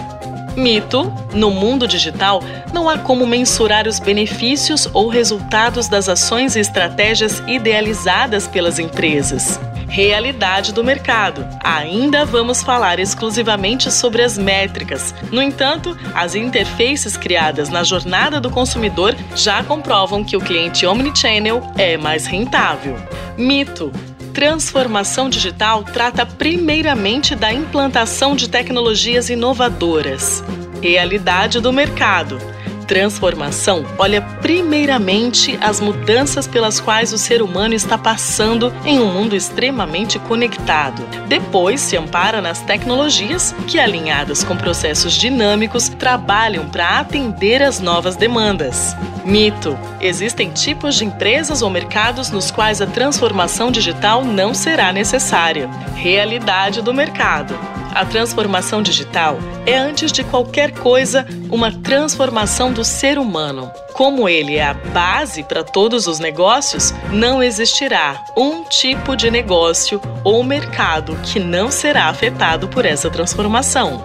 Mito: 0.55 1.11
no 1.33 1.51
mundo 1.51 1.87
digital, 1.87 2.41
não 2.73 2.89
há 2.89 2.97
como 2.97 3.27
mensurar 3.27 3.87
os 3.87 3.99
benefícios 3.99 4.89
ou 4.93 5.09
resultados 5.09 5.87
das 5.87 6.07
ações 6.07 6.55
e 6.55 6.59
estratégias 6.59 7.43
idealizadas 7.47 8.47
pelas 8.47 8.79
empresas. 8.79 9.59
Realidade 9.91 10.73
do 10.73 10.85
mercado. 10.85 11.45
Ainda 11.61 12.23
vamos 12.23 12.63
falar 12.63 12.97
exclusivamente 12.97 13.91
sobre 13.91 14.23
as 14.23 14.37
métricas. 14.37 15.13
No 15.29 15.41
entanto, 15.41 15.97
as 16.15 16.33
interfaces 16.33 17.17
criadas 17.17 17.67
na 17.67 17.83
jornada 17.83 18.39
do 18.39 18.49
consumidor 18.49 19.13
já 19.35 19.61
comprovam 19.61 20.23
que 20.23 20.37
o 20.37 20.39
cliente 20.39 20.85
omnichannel 20.85 21.61
é 21.77 21.97
mais 21.97 22.25
rentável. 22.25 22.95
Mito: 23.37 23.91
Transformação 24.33 25.29
digital 25.29 25.83
trata 25.83 26.25
primeiramente 26.25 27.35
da 27.35 27.51
implantação 27.51 28.33
de 28.33 28.47
tecnologias 28.47 29.29
inovadoras. 29.29 30.41
Realidade 30.81 31.59
do 31.59 31.73
mercado 31.73 32.39
transformação 32.81 33.85
olha 33.97 34.21
primeiramente 34.21 35.57
as 35.61 35.79
mudanças 35.79 36.47
pelas 36.47 36.79
quais 36.79 37.13
o 37.13 37.17
ser 37.17 37.41
humano 37.41 37.73
está 37.73 37.97
passando 37.97 38.73
em 38.85 38.99
um 38.99 39.11
mundo 39.11 39.35
extremamente 39.35 40.19
conectado. 40.19 41.03
Depois 41.27 41.79
se 41.81 41.97
ampara 41.97 42.41
nas 42.41 42.61
tecnologias 42.61 43.55
que, 43.67 43.79
alinhadas 43.79 44.43
com 44.43 44.55
processos 44.55 45.13
dinâmicos, 45.13 45.89
trabalham 45.89 46.67
para 46.67 46.99
atender 46.99 47.61
às 47.61 47.79
novas 47.79 48.15
demandas. 48.15 48.95
Mito: 49.25 49.77
existem 49.99 50.51
tipos 50.51 50.95
de 50.95 51.05
empresas 51.05 51.61
ou 51.61 51.69
mercados 51.69 52.29
nos 52.29 52.49
quais 52.51 52.81
a 52.81 52.87
transformação 52.87 53.71
digital 53.71 54.23
não 54.23 54.53
será 54.53 54.91
necessária. 54.91 55.69
Realidade 55.95 56.81
do 56.81 56.93
mercado. 56.93 57.53
A 57.93 58.05
transformação 58.05 58.81
digital 58.81 59.37
é, 59.65 59.77
antes 59.77 60.11
de 60.11 60.23
qualquer 60.23 60.71
coisa, 60.71 61.27
uma 61.49 61.71
transformação 61.71 62.71
do 62.71 62.85
ser 62.85 63.19
humano. 63.19 63.69
Como 63.93 64.29
ele 64.29 64.55
é 64.55 64.65
a 64.65 64.73
base 64.73 65.43
para 65.43 65.63
todos 65.63 66.07
os 66.07 66.17
negócios, 66.17 66.93
não 67.11 67.43
existirá 67.43 68.23
um 68.35 68.63
tipo 68.63 69.15
de 69.15 69.29
negócio 69.29 70.01
ou 70.23 70.41
mercado 70.43 71.17
que 71.23 71.39
não 71.39 71.69
será 71.69 72.05
afetado 72.05 72.67
por 72.69 72.85
essa 72.85 73.09
transformação. 73.09 74.03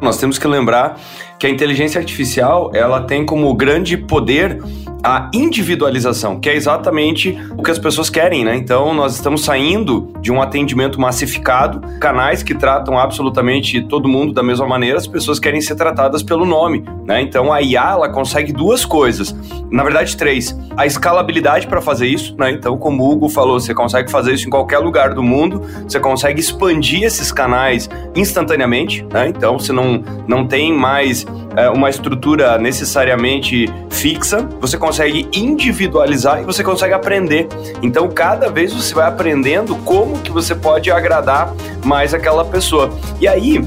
Nós 0.00 0.18
temos 0.18 0.38
que 0.38 0.46
lembrar 0.46 1.00
que 1.38 1.46
a 1.46 1.50
inteligência 1.50 1.98
artificial 1.98 2.70
ela 2.74 3.02
tem 3.02 3.24
como 3.24 3.52
grande 3.54 3.96
poder 3.96 4.58
a 5.06 5.30
individualização, 5.32 6.40
que 6.40 6.50
é 6.50 6.56
exatamente 6.56 7.38
o 7.56 7.62
que 7.62 7.70
as 7.70 7.78
pessoas 7.78 8.10
querem, 8.10 8.44
né? 8.44 8.56
Então, 8.56 8.92
nós 8.92 9.14
estamos 9.14 9.44
saindo 9.44 10.12
de 10.20 10.32
um 10.32 10.42
atendimento 10.42 11.00
massificado, 11.00 11.80
canais 12.00 12.42
que 12.42 12.52
tratam 12.52 12.98
absolutamente 12.98 13.80
todo 13.82 14.08
mundo 14.08 14.32
da 14.32 14.42
mesma 14.42 14.66
maneira, 14.66 14.98
as 14.98 15.06
pessoas 15.06 15.38
querem 15.38 15.60
ser 15.60 15.76
tratadas 15.76 16.24
pelo 16.24 16.44
nome, 16.44 16.84
né? 17.04 17.20
Então, 17.20 17.52
a 17.52 17.62
IA 17.62 17.92
ela 17.92 18.08
consegue 18.08 18.52
duas 18.52 18.84
coisas, 18.84 19.32
na 19.70 19.84
verdade 19.84 20.16
três: 20.16 20.58
a 20.76 20.86
escalabilidade 20.86 21.68
para 21.68 21.80
fazer 21.80 22.08
isso, 22.08 22.34
né? 22.36 22.50
Então, 22.50 22.76
como 22.76 23.04
o 23.04 23.12
Hugo 23.12 23.28
falou, 23.28 23.60
você 23.60 23.72
consegue 23.72 24.10
fazer 24.10 24.34
isso 24.34 24.48
em 24.48 24.50
qualquer 24.50 24.78
lugar 24.78 25.14
do 25.14 25.22
mundo, 25.22 25.62
você 25.86 26.00
consegue 26.00 26.40
expandir 26.40 27.04
esses 27.04 27.30
canais 27.30 27.88
instantaneamente, 28.12 29.06
né? 29.12 29.28
Então, 29.28 29.56
você 29.56 29.72
não, 29.72 30.02
não 30.26 30.44
tem 30.44 30.72
mais 30.72 31.24
é, 31.56 31.68
uma 31.70 31.88
estrutura 31.88 32.58
necessariamente 32.58 33.66
fixa, 33.90 34.48
você 34.60 34.76
consegue 34.76 35.28
individualizar 35.32 36.42
e 36.42 36.44
você 36.44 36.62
consegue 36.62 36.94
aprender. 36.94 37.48
Então, 37.82 38.08
cada 38.08 38.50
vez 38.50 38.72
você 38.72 38.94
vai 38.94 39.06
aprendendo 39.06 39.74
como 39.76 40.20
que 40.20 40.30
você 40.30 40.54
pode 40.54 40.90
agradar 40.90 41.52
mais 41.84 42.12
aquela 42.12 42.44
pessoa. 42.44 42.90
E 43.20 43.26
aí, 43.26 43.64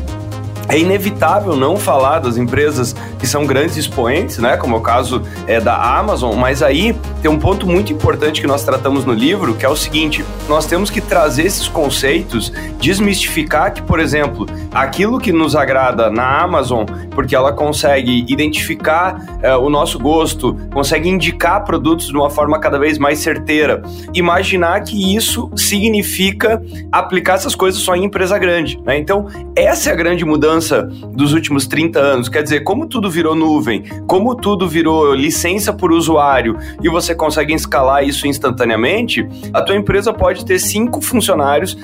é 0.69 0.77
inevitável 0.77 1.55
não 1.55 1.75
falar 1.75 2.19
das 2.19 2.37
empresas 2.37 2.95
que 3.17 3.25
são 3.25 3.45
grandes 3.45 3.75
expoentes, 3.75 4.37
né? 4.37 4.55
Como 4.55 4.75
é 4.75 4.77
o 4.77 4.81
caso 4.81 5.23
é, 5.47 5.59
da 5.59 5.75
Amazon, 5.97 6.35
mas 6.35 6.61
aí 6.61 6.95
tem 7.21 7.29
um 7.29 7.39
ponto 7.39 7.65
muito 7.65 7.91
importante 7.91 8.39
que 8.39 8.47
nós 8.47 8.63
tratamos 8.63 9.03
no 9.03 9.11
livro, 9.11 9.55
que 9.55 9.65
é 9.65 9.69
o 9.69 9.75
seguinte: 9.75 10.23
nós 10.47 10.67
temos 10.67 10.91
que 10.91 11.01
trazer 11.01 11.43
esses 11.43 11.67
conceitos, 11.67 12.53
desmistificar 12.79 13.73
que, 13.73 13.81
por 13.81 13.99
exemplo, 13.99 14.45
aquilo 14.71 15.19
que 15.19 15.31
nos 15.31 15.55
agrada 15.55 16.09
na 16.11 16.39
Amazon, 16.39 16.85
porque 17.11 17.35
ela 17.35 17.51
consegue 17.51 18.23
identificar 18.27 19.39
é, 19.41 19.55
o 19.55 19.69
nosso 19.69 19.97
gosto, 19.97 20.55
consegue 20.71 21.09
indicar 21.09 21.63
produtos 21.63 22.07
de 22.07 22.15
uma 22.15 22.29
forma 22.29 22.59
cada 22.59 22.77
vez 22.77 22.99
mais 22.99 23.19
certeira, 23.19 23.81
imaginar 24.13 24.83
que 24.83 25.15
isso 25.15 25.49
significa 25.55 26.61
aplicar 26.91 27.33
essas 27.33 27.55
coisas 27.55 27.81
só 27.81 27.95
em 27.95 28.03
empresa 28.03 28.37
grande, 28.37 28.79
né? 28.85 28.99
Então, 28.99 29.27
essa 29.55 29.89
é 29.89 29.93
a 29.93 29.95
grande 29.95 30.23
mudança 30.23 30.58
mudança 30.59 30.83
dos 31.13 31.33
últimos 31.33 31.65
30 31.65 31.99
anos. 31.99 32.29
Quer 32.29 32.43
dizer, 32.43 32.61
como 32.61 32.85
tudo 32.85 33.09
virou 33.09 33.33
nuvem, 33.33 33.83
como 34.05 34.35
tudo 34.35 34.67
virou 34.67 35.13
licença 35.13 35.73
por 35.73 35.91
usuário 35.91 36.57
e 36.83 36.89
você 36.89 37.15
consegue 37.15 37.53
escalar 37.53 38.03
isso 38.03 38.27
instantaneamente, 38.27 39.27
a 39.53 39.61
tua 39.61 39.75
empresa 39.75 40.13
pode 40.13 40.45
ter 40.45 40.59
cinco 40.59 41.01
funcionários, 41.01 41.77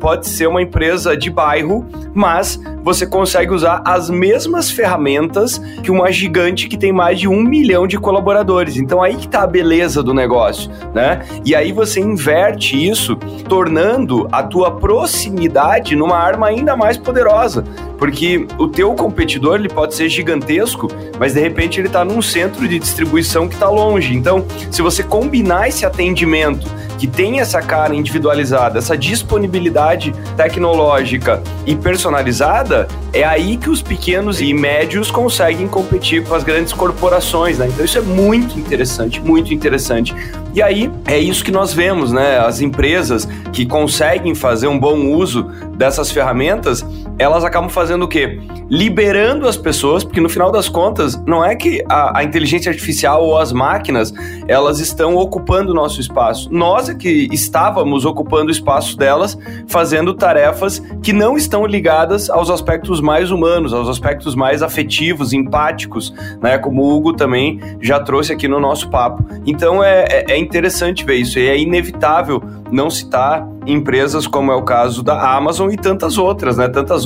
pode 0.00 0.28
ser 0.28 0.46
uma 0.46 0.62
empresa 0.62 1.16
de 1.16 1.28
bairro, 1.28 1.84
mas 2.14 2.60
você 2.82 3.06
consegue 3.06 3.52
usar 3.52 3.82
as 3.84 4.10
mesmas 4.10 4.70
ferramentas 4.70 5.58
que 5.82 5.90
uma 5.90 6.10
gigante 6.10 6.68
que 6.68 6.76
tem 6.76 6.92
mais 6.92 7.18
de 7.18 7.28
um 7.28 7.42
milhão 7.42 7.86
de 7.86 7.98
colaboradores. 7.98 8.76
Então 8.76 9.02
aí 9.02 9.16
que 9.16 9.28
tá 9.28 9.42
a 9.42 9.46
beleza 9.46 10.02
do 10.02 10.14
negócio, 10.14 10.70
né? 10.94 11.24
E 11.44 11.54
aí 11.54 11.72
você 11.72 12.00
inverte 12.00 12.76
isso, 12.76 13.16
tornando 13.48 14.28
a 14.32 14.42
tua 14.42 14.70
proximidade 14.70 15.94
numa 15.94 16.16
arma 16.16 16.46
ainda 16.46 16.76
mais 16.76 16.96
poderosa. 16.96 17.64
Porque 17.98 18.46
o 18.56 18.66
teu 18.66 18.94
competidor 18.94 19.56
ele 19.56 19.68
pode 19.68 19.94
ser 19.94 20.08
gigantesco, 20.08 20.88
mas 21.18 21.34
de 21.34 21.40
repente 21.40 21.78
ele 21.78 21.88
está 21.88 22.02
num 22.02 22.22
centro 22.22 22.66
de 22.66 22.78
distribuição 22.78 23.46
que 23.46 23.54
está 23.54 23.68
longe. 23.68 24.14
Então, 24.14 24.42
se 24.70 24.80
você 24.80 25.02
combinar 25.02 25.68
esse 25.68 25.84
atendimento 25.84 26.66
que 27.00 27.06
tem 27.06 27.40
essa 27.40 27.62
cara 27.62 27.94
individualizada, 27.94 28.78
essa 28.78 28.96
disponibilidade 28.96 30.14
tecnológica 30.36 31.42
e 31.64 31.74
personalizada, 31.74 32.69
é 33.12 33.24
aí 33.24 33.56
que 33.56 33.68
os 33.68 33.82
pequenos 33.82 34.40
e 34.40 34.52
médios 34.54 35.10
conseguem 35.10 35.66
competir 35.66 36.24
com 36.24 36.34
as 36.34 36.44
grandes 36.44 36.72
corporações, 36.72 37.58
né? 37.58 37.68
Então 37.68 37.84
isso 37.84 37.98
é 37.98 38.00
muito 38.00 38.58
interessante, 38.58 39.20
muito 39.20 39.52
interessante. 39.52 40.14
E 40.54 40.62
aí 40.62 40.90
é 41.06 41.18
isso 41.18 41.44
que 41.44 41.50
nós 41.50 41.72
vemos, 41.72 42.12
né? 42.12 42.38
As 42.38 42.60
empresas 42.60 43.28
que 43.52 43.66
conseguem 43.66 44.34
fazer 44.34 44.66
um 44.66 44.78
bom 44.78 45.12
uso 45.12 45.44
dessas 45.76 46.10
ferramentas, 46.10 46.84
elas 47.20 47.44
acabam 47.44 47.68
fazendo 47.68 48.04
o 48.04 48.08
quê? 48.08 48.40
Liberando 48.70 49.46
as 49.46 49.54
pessoas, 49.54 50.02
porque 50.02 50.22
no 50.22 50.28
final 50.30 50.50
das 50.50 50.70
contas, 50.70 51.22
não 51.26 51.44
é 51.44 51.54
que 51.54 51.84
a, 51.86 52.20
a 52.20 52.24
inteligência 52.24 52.70
artificial 52.70 53.22
ou 53.22 53.36
as 53.36 53.52
máquinas 53.52 54.10
elas 54.48 54.80
estão 54.80 55.16
ocupando 55.16 55.72
o 55.72 55.74
nosso 55.74 56.00
espaço. 56.00 56.48
Nós 56.50 56.88
é 56.88 56.94
que 56.94 57.28
estávamos 57.30 58.06
ocupando 58.06 58.48
o 58.48 58.50
espaço 58.50 58.96
delas, 58.96 59.36
fazendo 59.68 60.14
tarefas 60.14 60.82
que 61.02 61.12
não 61.12 61.36
estão 61.36 61.66
ligadas 61.66 62.30
aos 62.30 62.48
aspectos 62.48 63.02
mais 63.02 63.30
humanos, 63.30 63.74
aos 63.74 63.90
aspectos 63.90 64.34
mais 64.34 64.62
afetivos, 64.62 65.34
empáticos, 65.34 66.14
né? 66.40 66.56
Como 66.56 66.82
o 66.82 66.96
Hugo 66.96 67.12
também 67.12 67.60
já 67.82 68.00
trouxe 68.00 68.32
aqui 68.32 68.48
no 68.48 68.58
nosso 68.58 68.88
papo. 68.88 69.22
Então 69.44 69.84
é, 69.84 70.06
é, 70.08 70.24
é 70.30 70.38
interessante 70.38 71.04
ver 71.04 71.16
isso, 71.16 71.38
e 71.38 71.46
é 71.46 71.58
inevitável 71.58 72.42
não 72.72 72.88
citar 72.88 73.46
empresas 73.66 74.26
como 74.26 74.50
é 74.50 74.54
o 74.54 74.62
caso 74.62 75.02
da 75.02 75.36
Amazon 75.36 75.70
e 75.70 75.76
tantas 75.76 76.16
outras, 76.16 76.56
né? 76.56 76.66
Tantas. 76.68 77.04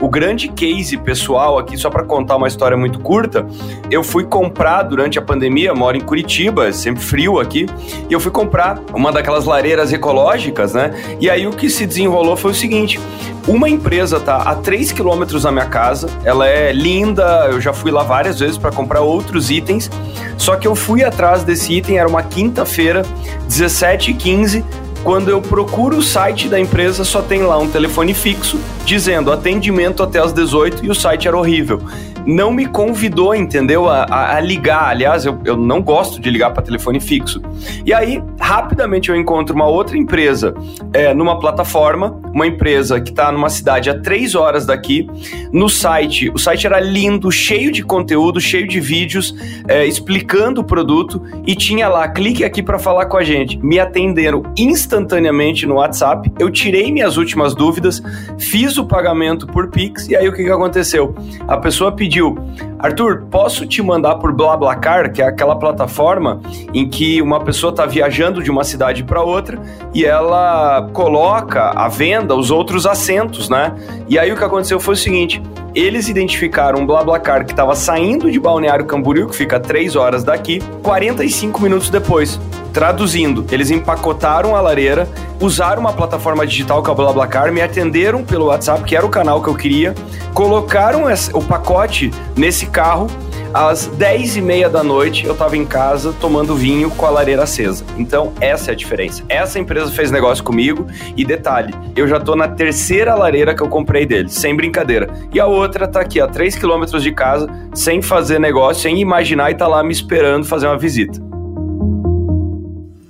O 0.00 0.08
grande 0.08 0.48
case 0.48 0.96
pessoal 0.96 1.58
aqui, 1.58 1.76
só 1.76 1.90
para 1.90 2.04
contar 2.04 2.36
uma 2.36 2.48
história 2.48 2.76
muito 2.76 2.98
curta, 2.98 3.46
eu 3.90 4.02
fui 4.02 4.24
comprar 4.24 4.82
durante 4.82 5.18
a 5.18 5.22
pandemia, 5.22 5.74
moro 5.74 5.96
em 5.96 6.00
Curitiba, 6.00 6.68
é 6.68 6.72
sempre 6.72 7.02
frio 7.02 7.38
aqui, 7.38 7.66
e 8.08 8.12
eu 8.12 8.20
fui 8.20 8.30
comprar 8.30 8.80
uma 8.92 9.12
daquelas 9.12 9.44
lareiras 9.44 9.92
ecológicas, 9.92 10.74
né? 10.74 10.94
E 11.20 11.28
aí 11.28 11.46
o 11.46 11.50
que 11.50 11.68
se 11.70 11.86
desenrolou 11.86 12.36
foi 12.36 12.50
o 12.52 12.54
seguinte: 12.54 12.98
uma 13.46 13.68
empresa 13.68 14.20
tá 14.20 14.36
a 14.36 14.54
3 14.54 14.92
quilômetros 14.92 15.42
da 15.42 15.52
minha 15.52 15.66
casa, 15.66 16.08
ela 16.24 16.46
é 16.46 16.72
linda, 16.72 17.48
eu 17.50 17.60
já 17.60 17.72
fui 17.72 17.90
lá 17.90 18.02
várias 18.02 18.38
vezes 18.38 18.58
para 18.58 18.70
comprar 18.70 19.00
outros 19.00 19.50
itens, 19.50 19.90
só 20.36 20.56
que 20.56 20.66
eu 20.66 20.74
fui 20.74 21.02
atrás 21.02 21.42
desse 21.42 21.72
item, 21.72 21.98
era 21.98 22.08
uma 22.08 22.22
quinta-feira, 22.22 23.02
17h15, 23.48 24.64
quando 25.02 25.30
eu 25.30 25.40
procuro 25.40 25.98
o 25.98 26.02
site 26.02 26.48
da 26.48 26.60
empresa, 26.60 27.04
só 27.04 27.22
tem 27.22 27.42
lá 27.42 27.58
um 27.58 27.68
telefone 27.68 28.12
fixo 28.12 28.58
dizendo 28.84 29.32
atendimento 29.32 30.02
até 30.02 30.18
as 30.18 30.32
18 30.32 30.84
e 30.84 30.90
o 30.90 30.94
site 30.94 31.26
era 31.26 31.36
horrível 31.36 31.80
não 32.26 32.52
me 32.52 32.66
convidou, 32.66 33.34
entendeu? 33.34 33.88
A, 33.88 34.04
a, 34.04 34.36
a 34.36 34.40
ligar. 34.40 34.90
Aliás, 34.90 35.24
eu, 35.24 35.38
eu 35.44 35.56
não 35.56 35.82
gosto 35.82 36.20
de 36.20 36.30
ligar 36.30 36.52
para 36.52 36.62
telefone 36.62 37.00
fixo. 37.00 37.40
E 37.84 37.92
aí, 37.92 38.22
rapidamente 38.38 39.10
eu 39.10 39.16
encontro 39.16 39.54
uma 39.54 39.66
outra 39.66 39.96
empresa 39.96 40.54
é, 40.92 41.12
numa 41.14 41.38
plataforma, 41.38 42.20
uma 42.32 42.46
empresa 42.46 43.00
que 43.00 43.10
está 43.10 43.30
numa 43.32 43.48
cidade 43.48 43.90
a 43.90 43.98
três 43.98 44.34
horas 44.34 44.66
daqui. 44.66 45.08
No 45.52 45.68
site, 45.68 46.30
o 46.30 46.38
site 46.38 46.66
era 46.66 46.80
lindo, 46.80 47.30
cheio 47.30 47.70
de 47.70 47.82
conteúdo, 47.82 48.40
cheio 48.40 48.66
de 48.66 48.80
vídeos, 48.80 49.34
é, 49.68 49.86
explicando 49.86 50.60
o 50.60 50.64
produto 50.64 51.22
e 51.46 51.54
tinha 51.54 51.88
lá, 51.88 52.08
clique 52.08 52.44
aqui 52.44 52.62
para 52.62 52.78
falar 52.78 53.06
com 53.06 53.16
a 53.16 53.24
gente. 53.24 53.58
Me 53.58 53.78
atenderam 53.78 54.42
instantaneamente 54.56 55.66
no 55.66 55.74
WhatsApp. 55.74 56.30
Eu 56.38 56.50
tirei 56.50 56.90
minhas 56.92 57.16
últimas 57.16 57.54
dúvidas, 57.54 58.02
fiz 58.38 58.76
o 58.78 58.84
pagamento 58.84 59.46
por 59.46 59.68
Pix 59.68 60.08
e 60.08 60.16
aí 60.16 60.28
o 60.28 60.32
que, 60.32 60.44
que 60.44 60.50
aconteceu? 60.50 61.14
A 61.46 61.56
pessoa 61.56 61.92
pediu 61.92 62.09
pediu: 62.10 62.36
Arthur, 62.76 63.22
posso 63.30 63.64
te 63.64 63.80
mandar 63.80 64.16
por 64.16 64.32
BlaBlaCar, 64.32 65.12
que 65.12 65.22
é 65.22 65.26
aquela 65.26 65.54
plataforma 65.56 66.40
em 66.74 66.88
que 66.88 67.22
uma 67.22 67.40
pessoa 67.40 67.70
está 67.70 67.86
viajando 67.86 68.42
de 68.42 68.50
uma 68.50 68.64
cidade 68.64 69.04
para 69.04 69.22
outra 69.22 69.60
e 69.94 70.04
ela 70.04 70.90
coloca 70.92 71.70
à 71.70 71.86
venda 71.86 72.34
os 72.34 72.50
outros 72.50 72.84
assentos, 72.84 73.48
né? 73.48 73.72
E 74.08 74.18
aí 74.18 74.32
o 74.32 74.36
que 74.36 74.42
aconteceu 74.42 74.80
foi 74.80 74.94
o 74.94 74.96
seguinte: 74.96 75.40
eles 75.74 76.08
identificaram 76.08 76.80
um 76.80 76.86
BlaBlaCar 76.86 77.44
que 77.44 77.52
estava 77.52 77.74
saindo 77.74 78.30
de 78.30 78.38
Balneário 78.38 78.84
Camboriú, 78.84 79.28
que 79.28 79.36
fica 79.36 79.56
a 79.56 79.60
3 79.60 79.96
horas 79.96 80.24
daqui, 80.24 80.60
45 80.82 81.60
minutos 81.60 81.90
depois. 81.90 82.40
Traduzindo, 82.72 83.44
eles 83.50 83.70
empacotaram 83.70 84.54
a 84.54 84.60
lareira, 84.60 85.08
usaram 85.40 85.80
uma 85.80 85.92
plataforma 85.92 86.46
digital 86.46 86.82
que 86.82 86.88
é 86.88 86.92
o 86.92 86.96
BlaBlaCar, 86.96 87.52
me 87.52 87.60
atenderam 87.60 88.24
pelo 88.24 88.46
WhatsApp, 88.46 88.84
que 88.84 88.96
era 88.96 89.04
o 89.04 89.08
canal 89.08 89.42
que 89.42 89.48
eu 89.48 89.54
queria, 89.54 89.94
colocaram 90.34 91.04
o 91.34 91.42
pacote 91.42 92.12
nesse 92.36 92.66
carro 92.66 93.08
às 93.52 93.86
10 93.86 94.36
e 94.36 94.40
meia 94.40 94.68
da 94.68 94.82
noite 94.82 95.26
eu 95.26 95.32
estava 95.32 95.56
em 95.56 95.66
casa 95.66 96.14
tomando 96.20 96.54
vinho 96.54 96.90
com 96.90 97.06
a 97.06 97.10
lareira 97.10 97.42
acesa. 97.42 97.84
Então, 97.98 98.32
essa 98.40 98.70
é 98.70 98.72
a 98.72 98.76
diferença. 98.76 99.24
Essa 99.28 99.58
empresa 99.58 99.90
fez 99.90 100.10
negócio 100.10 100.42
comigo 100.44 100.86
e 101.16 101.24
detalhe, 101.24 101.74
eu 101.96 102.06
já 102.06 102.20
tô 102.20 102.36
na 102.36 102.48
terceira 102.48 103.14
lareira 103.14 103.54
que 103.54 103.62
eu 103.62 103.68
comprei 103.68 104.06
deles, 104.06 104.34
sem 104.34 104.56
brincadeira. 104.56 105.08
E 105.32 105.40
a 105.40 105.46
outra 105.46 105.86
tá 105.88 106.00
aqui 106.00 106.20
a 106.20 106.28
3 106.28 106.56
quilômetros 106.56 107.02
de 107.02 107.12
casa, 107.12 107.48
sem 107.74 108.00
fazer 108.00 108.38
negócio, 108.38 108.82
sem 108.82 109.00
imaginar 109.00 109.50
e 109.50 109.54
tá 109.54 109.66
lá 109.66 109.82
me 109.82 109.92
esperando 109.92 110.44
fazer 110.44 110.66
uma 110.66 110.78
visita. 110.78 111.20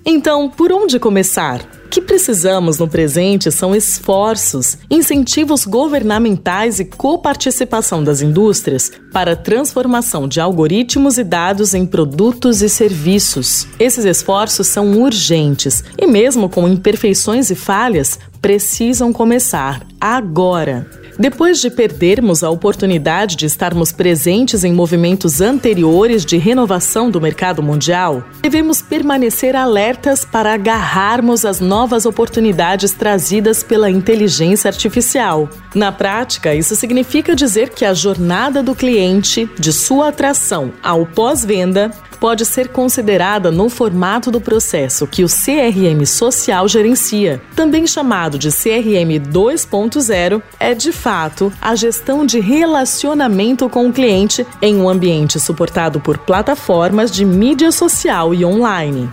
Então, 0.05 0.49
por 0.49 0.73
onde 0.73 0.99
começar? 0.99 1.61
O 1.85 1.89
que 1.91 2.01
precisamos 2.01 2.79
no 2.79 2.89
presente 2.89 3.51
são 3.51 3.75
esforços, 3.75 4.79
incentivos 4.91 5.65
governamentais 5.65 6.79
e 6.79 6.85
coparticipação 6.85 8.03
das 8.03 8.23
indústrias 8.23 8.93
para 9.13 9.33
a 9.33 9.37
transformação 9.37 10.29
de 10.29 10.41
algoritmos 10.41 11.19
e 11.19 11.25
dados 11.25 11.75
em 11.75 11.85
produtos 11.85 12.63
e 12.63 12.69
serviços. 12.69 13.67
Esses 13.79 14.05
esforços 14.05 14.69
são 14.69 14.93
urgentes 15.03 15.83
e, 15.99 16.07
mesmo 16.07 16.49
com 16.49 16.69
imperfeições 16.69 17.51
e 17.51 17.55
falhas, 17.55 18.19
precisam 18.41 19.13
começar 19.13 19.83
agora. 20.01 21.00
Depois 21.21 21.61
de 21.61 21.69
perdermos 21.69 22.43
a 22.43 22.49
oportunidade 22.49 23.37
de 23.37 23.45
estarmos 23.45 23.93
presentes 23.93 24.65
em 24.65 24.73
movimentos 24.73 25.43
anteriores 25.43 26.25
de 26.25 26.39
renovação 26.39 27.11
do 27.11 27.21
mercado 27.21 27.63
mundial, 27.63 28.25
devemos 28.41 28.81
permanecer 28.81 29.55
alertas 29.55 30.25
para 30.25 30.55
agarrarmos 30.55 31.45
as 31.45 31.61
novas 31.61 32.07
oportunidades 32.07 32.93
trazidas 32.93 33.63
pela 33.63 33.91
inteligência 33.91 34.69
artificial. 34.71 35.47
Na 35.75 35.93
prática, 35.93 36.55
isso 36.55 36.75
significa 36.75 37.37
dizer 37.37 37.69
que 37.69 37.85
a 37.85 37.93
jornada 37.93 38.63
do 38.63 38.75
cliente, 38.75 39.47
de 39.59 39.75
sua 39.75 40.09
atração 40.09 40.73
ao 40.83 41.05
pós-venda, 41.05 41.93
pode 42.21 42.45
ser 42.45 42.69
considerada 42.69 43.51
no 43.51 43.71
formato 43.71 44.31
do 44.31 44.41
processo 44.41 45.07
que 45.07 45.25
o 45.25 45.27
CRM 45.27 46.05
social 46.05 46.69
gerencia. 46.69 47.41
Também 47.57 47.87
chamado 47.87 48.39
de 48.39 48.51
CRM 48.51 49.19
2.0, 49.33 50.43
é 50.61 50.75
de 50.75 50.93
fato 50.93 51.51
a 51.61 51.75
gestão 51.75 52.27
de 52.27 52.39
relacionamento 52.39 53.69
com 53.69 53.89
o 53.89 53.93
cliente 53.93 54.47
em 54.61 54.77
um 54.77 54.89
ambiente 54.89 55.41
suportado 55.41 55.99
por 55.99 56.19
plataformas 56.19 57.11
de 57.11 57.25
mídia 57.25 57.73
social 57.73 58.35
e 58.35 58.45
online. 58.45 59.11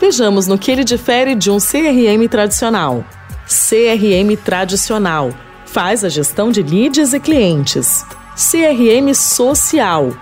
Vejamos 0.00 0.46
no 0.46 0.58
que 0.58 0.70
ele 0.70 0.84
difere 0.84 1.34
de 1.34 1.50
um 1.50 1.58
CRM 1.58 2.28
tradicional. 2.28 3.04
CRM 3.46 4.36
tradicional 4.44 5.30
faz 5.66 6.04
a 6.04 6.08
gestão 6.08 6.50
de 6.50 6.62
leads 6.62 7.12
e 7.12 7.20
clientes. 7.20 8.04
CRM 8.36 9.14
social 9.14 10.12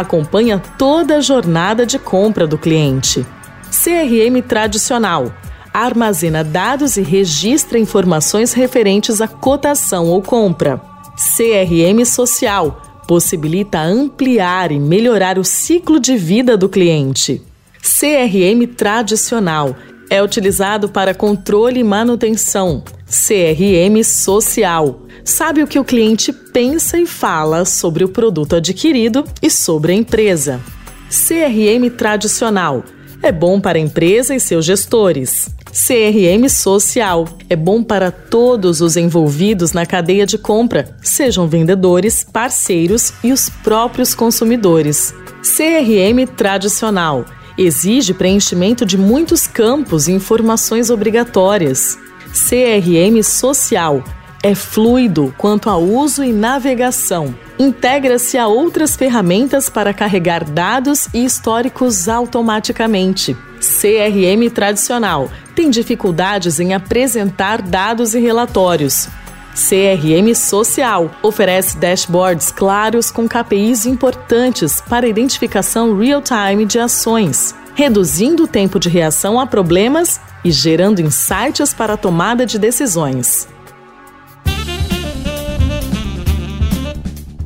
acompanha 0.00 0.60
toda 0.78 1.16
a 1.16 1.20
jornada 1.20 1.84
de 1.84 1.98
compra 1.98 2.46
do 2.46 2.56
cliente. 2.56 3.26
CRM 3.70 4.42
tradicional 4.46 5.32
armazena 5.72 6.44
dados 6.44 6.96
e 6.96 7.02
registra 7.02 7.78
informações 7.78 8.52
referentes 8.52 9.20
à 9.20 9.28
cotação 9.28 10.06
ou 10.06 10.20
compra. 10.20 10.80
CRM 11.16 12.04
social 12.04 12.82
possibilita 13.06 13.80
ampliar 13.80 14.70
e 14.70 14.78
melhorar 14.78 15.38
o 15.38 15.44
ciclo 15.44 15.98
de 15.98 16.16
vida 16.16 16.56
do 16.56 16.68
cliente. 16.68 17.42
CRM 17.80 18.66
tradicional 18.76 19.74
é 20.10 20.22
utilizado 20.22 20.88
para 20.88 21.14
controle 21.14 21.80
e 21.80 21.84
manutenção. 21.84 22.84
CRM 23.06 24.02
social 24.04 25.00
sabe 25.24 25.62
o 25.62 25.66
que 25.66 25.78
o 25.78 25.84
cliente 25.84 26.32
pensa 26.32 26.98
e 26.98 27.06
fala 27.06 27.64
sobre 27.64 28.04
o 28.04 28.08
produto 28.08 28.56
adquirido 28.56 29.24
e 29.40 29.50
sobre 29.50 29.92
a 29.92 29.94
empresa. 29.94 30.60
CRM 31.08 31.90
tradicional 31.96 32.84
é 33.22 33.30
bom 33.30 33.60
para 33.60 33.78
a 33.78 33.80
empresa 33.80 34.34
e 34.34 34.40
seus 34.40 34.64
gestores. 34.64 35.48
CRM 35.72 36.48
social 36.50 37.26
é 37.48 37.56
bom 37.56 37.82
para 37.82 38.10
todos 38.10 38.80
os 38.80 38.96
envolvidos 38.96 39.72
na 39.72 39.86
cadeia 39.86 40.26
de 40.26 40.36
compra, 40.36 40.94
sejam 41.00 41.48
vendedores, 41.48 42.24
parceiros 42.30 43.14
e 43.24 43.32
os 43.32 43.48
próprios 43.48 44.14
consumidores. 44.14 45.14
CRM 45.42 46.26
tradicional 46.36 47.24
exige 47.56 48.12
preenchimento 48.12 48.84
de 48.84 48.98
muitos 48.98 49.46
campos 49.46 50.08
e 50.08 50.12
informações 50.12 50.90
obrigatórias. 50.90 51.98
CRM 52.32 53.22
social 53.22 54.02
é 54.42 54.54
fluido 54.54 55.32
quanto 55.38 55.70
a 55.70 55.76
uso 55.76 56.24
e 56.24 56.32
navegação. 56.32 57.34
Integra-se 57.58 58.36
a 58.36 58.48
outras 58.48 58.96
ferramentas 58.96 59.68
para 59.68 59.94
carregar 59.94 60.44
dados 60.44 61.08
e 61.14 61.24
históricos 61.24 62.08
automaticamente. 62.08 63.36
CRM 63.60 64.50
tradicional 64.52 65.30
tem 65.54 65.70
dificuldades 65.70 66.58
em 66.58 66.74
apresentar 66.74 67.62
dados 67.62 68.14
e 68.14 68.18
relatórios. 68.18 69.08
CRM 69.54 70.34
Social 70.34 71.10
oferece 71.22 71.76
dashboards 71.76 72.50
claros 72.50 73.10
com 73.10 73.28
KPIs 73.28 73.86
importantes 73.86 74.80
para 74.80 75.06
identificação 75.06 75.96
real-time 75.96 76.64
de 76.64 76.78
ações, 76.78 77.54
reduzindo 77.74 78.44
o 78.44 78.48
tempo 78.48 78.80
de 78.80 78.88
reação 78.88 79.38
a 79.38 79.46
problemas 79.46 80.18
e 80.42 80.50
gerando 80.50 81.00
insights 81.00 81.72
para 81.72 81.92
a 81.94 81.98
tomada 81.98 82.46
de 82.46 82.58
decisões. 82.58 83.46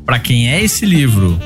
Para 0.07 0.21
quem 0.21 0.49
é 0.49 0.63
esse 0.63 0.87
livro? 0.87 1.37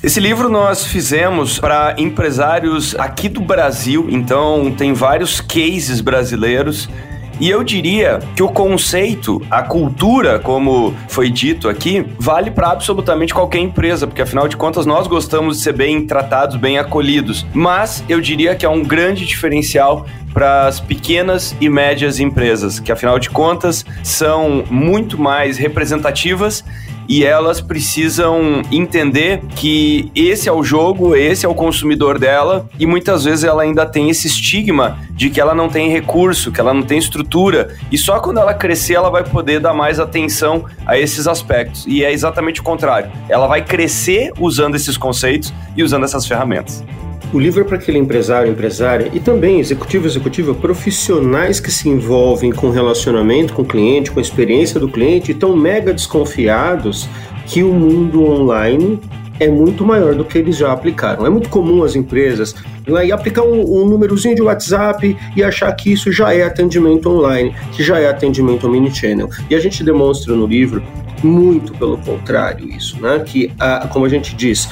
Esse 0.00 0.20
livro 0.20 0.48
nós 0.48 0.86
fizemos 0.86 1.58
para 1.58 1.96
empresários 1.98 2.94
aqui 2.94 3.28
do 3.28 3.40
Brasil, 3.40 4.06
então 4.08 4.70
tem 4.70 4.92
vários 4.92 5.40
cases 5.40 6.00
brasileiros. 6.00 6.88
E 7.38 7.50
eu 7.50 7.62
diria 7.62 8.20
que 8.34 8.42
o 8.42 8.48
conceito, 8.48 9.42
a 9.50 9.62
cultura, 9.62 10.38
como 10.38 10.94
foi 11.08 11.30
dito 11.30 11.68
aqui, 11.68 12.06
vale 12.18 12.50
para 12.50 12.70
absolutamente 12.70 13.34
qualquer 13.34 13.58
empresa, 13.58 14.06
porque 14.06 14.22
afinal 14.22 14.48
de 14.48 14.56
contas 14.56 14.86
nós 14.86 15.06
gostamos 15.06 15.58
de 15.58 15.62
ser 15.62 15.72
bem 15.72 16.06
tratados, 16.06 16.56
bem 16.56 16.78
acolhidos. 16.78 17.46
Mas 17.52 18.02
eu 18.08 18.20
diria 18.20 18.54
que 18.54 18.64
é 18.64 18.68
um 18.68 18.82
grande 18.82 19.26
diferencial 19.26 20.06
para 20.32 20.66
as 20.66 20.80
pequenas 20.80 21.56
e 21.60 21.68
médias 21.68 22.20
empresas, 22.20 22.78
que 22.78 22.92
afinal 22.92 23.18
de 23.18 23.30
contas 23.30 23.84
são 24.02 24.64
muito 24.70 25.18
mais 25.18 25.56
representativas 25.56 26.62
e 27.08 27.24
elas 27.24 27.60
precisam 27.60 28.62
entender 28.70 29.42
que 29.54 30.10
esse 30.14 30.48
é 30.48 30.52
o 30.52 30.62
jogo, 30.62 31.14
esse 31.14 31.46
é 31.46 31.48
o 31.48 31.54
consumidor 31.54 32.18
dela 32.18 32.68
e 32.78 32.86
muitas 32.86 33.24
vezes 33.24 33.44
ela 33.44 33.62
ainda 33.62 33.86
tem 33.86 34.10
esse 34.10 34.26
estigma 34.26 34.98
de 35.10 35.30
que 35.30 35.40
ela 35.40 35.54
não 35.54 35.68
tem 35.68 35.90
recurso, 35.90 36.52
que 36.52 36.60
ela 36.60 36.74
não 36.74 36.82
tem 36.82 36.98
estrutura 36.98 37.76
e 37.90 37.98
só 37.98 38.18
quando 38.20 38.38
ela 38.38 38.54
crescer 38.54 38.94
ela 38.94 39.10
vai 39.10 39.24
poder 39.24 39.60
dar 39.60 39.74
mais 39.74 39.98
atenção 39.98 40.64
a 40.86 40.98
esses 40.98 41.26
aspectos. 41.26 41.84
E 41.86 42.04
é 42.04 42.12
exatamente 42.12 42.60
o 42.60 42.64
contrário. 42.64 43.10
Ela 43.28 43.46
vai 43.46 43.62
crescer 43.62 44.32
usando 44.38 44.74
esses 44.74 44.96
conceitos 44.96 45.52
e 45.76 45.82
usando 45.82 46.04
essas 46.04 46.26
ferramentas. 46.26 46.84
O 47.32 47.40
livro 47.40 47.60
é 47.60 47.64
para 47.64 47.76
aquele 47.76 47.98
empresário, 47.98 48.50
empresária 48.50 49.10
e 49.12 49.18
também 49.18 49.58
executivo, 49.58 50.06
executiva, 50.06 50.54
profissionais 50.54 51.58
que 51.58 51.72
se 51.72 51.88
envolvem 51.88 52.52
com 52.52 52.70
relacionamento 52.70 53.52
com 53.52 53.62
o 53.62 53.64
cliente, 53.64 54.12
com 54.12 54.20
a 54.20 54.22
experiência 54.22 54.78
do 54.78 54.88
cliente 54.88 55.32
e 55.32 55.34
estão 55.34 55.56
mega 55.56 55.92
desconfiados 55.92 57.08
que 57.46 57.62
o 57.62 57.72
mundo 57.72 58.24
online 58.24 59.00
é 59.38 59.48
muito 59.48 59.84
maior 59.84 60.14
do 60.14 60.24
que 60.24 60.38
eles 60.38 60.56
já 60.56 60.72
aplicaram. 60.72 61.26
É 61.26 61.30
muito 61.30 61.48
comum 61.48 61.82
as 61.82 61.94
empresas 61.94 62.54
ir 62.86 62.90
lá 62.90 63.04
e 63.04 63.12
aplicar 63.12 63.42
um, 63.42 63.82
um 63.82 63.84
númerozinho 63.84 64.34
de 64.34 64.42
WhatsApp 64.42 65.16
e 65.34 65.42
achar 65.42 65.70
que 65.72 65.92
isso 65.92 66.10
já 66.12 66.32
é 66.32 66.44
atendimento 66.44 67.08
online, 67.10 67.54
que 67.72 67.82
já 67.82 67.98
é 67.98 68.08
atendimento 68.08 68.66
omnichannel. 68.66 69.28
E 69.50 69.54
a 69.54 69.60
gente 69.60 69.82
demonstra 69.84 70.34
no 70.34 70.46
livro 70.46 70.82
muito 71.22 71.72
pelo 71.74 71.98
contrário 71.98 72.68
isso, 72.68 73.00
né? 73.00 73.22
Que, 73.26 73.52
a, 73.58 73.88
como 73.88 74.06
a 74.06 74.08
gente 74.08 74.34
diz, 74.34 74.68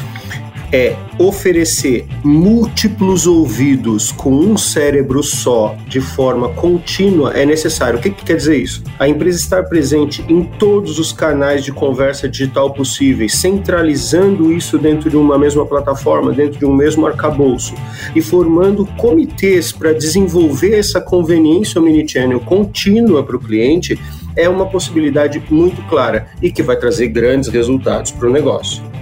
é 0.75 0.97
oferecer 1.21 2.05
múltiplos 2.25 3.29
ouvidos 3.29 4.11
com 4.11 4.33
um 4.33 4.57
cérebro 4.57 5.23
só 5.23 5.77
de 5.87 6.01
forma 6.01 6.49
contínua 6.49 7.31
é 7.31 7.47
necessário. 7.47 8.01
O 8.01 8.03
que, 8.03 8.11
que 8.11 8.25
quer 8.25 8.37
dizer 8.37 8.57
isso? 8.57 8.83
A 8.99 9.07
empresa 9.07 9.39
estar 9.39 9.63
presente 9.69 10.25
em 10.29 10.43
todos 10.43 10.99
os 10.99 11.13
canais 11.13 11.63
de 11.63 11.71
conversa 11.71 12.29
digital 12.29 12.73
possíveis, 12.73 13.35
centralizando 13.37 14.53
isso 14.53 14.77
dentro 14.77 15.09
de 15.09 15.17
uma 15.17 15.39
mesma 15.39 15.65
plataforma, 15.65 16.33
dentro 16.33 16.59
de 16.59 16.65
um 16.65 16.75
mesmo 16.75 17.07
arcabouço 17.07 17.75
e 18.13 18.21
formando 18.21 18.85
comitês 18.97 19.71
para 19.71 19.93
desenvolver 19.93 20.77
essa 20.77 21.01
conveniência 21.01 21.81
omnichannel 21.81 22.41
contínua 22.41 23.23
para 23.23 23.37
o 23.37 23.41
cliente 23.41 23.97
é 24.35 24.49
uma 24.49 24.67
possibilidade 24.67 25.41
muito 25.49 25.81
clara 25.89 26.27
e 26.43 26.51
que 26.51 26.65
vai 26.65 26.77
trazer 26.77 27.07
grandes 27.07 27.49
resultados 27.49 28.11
para 28.11 28.29
o 28.29 28.33
negócio. 28.33 28.94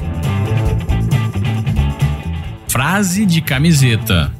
Frase 2.72 3.26
de 3.26 3.42
camiseta. 3.42 4.32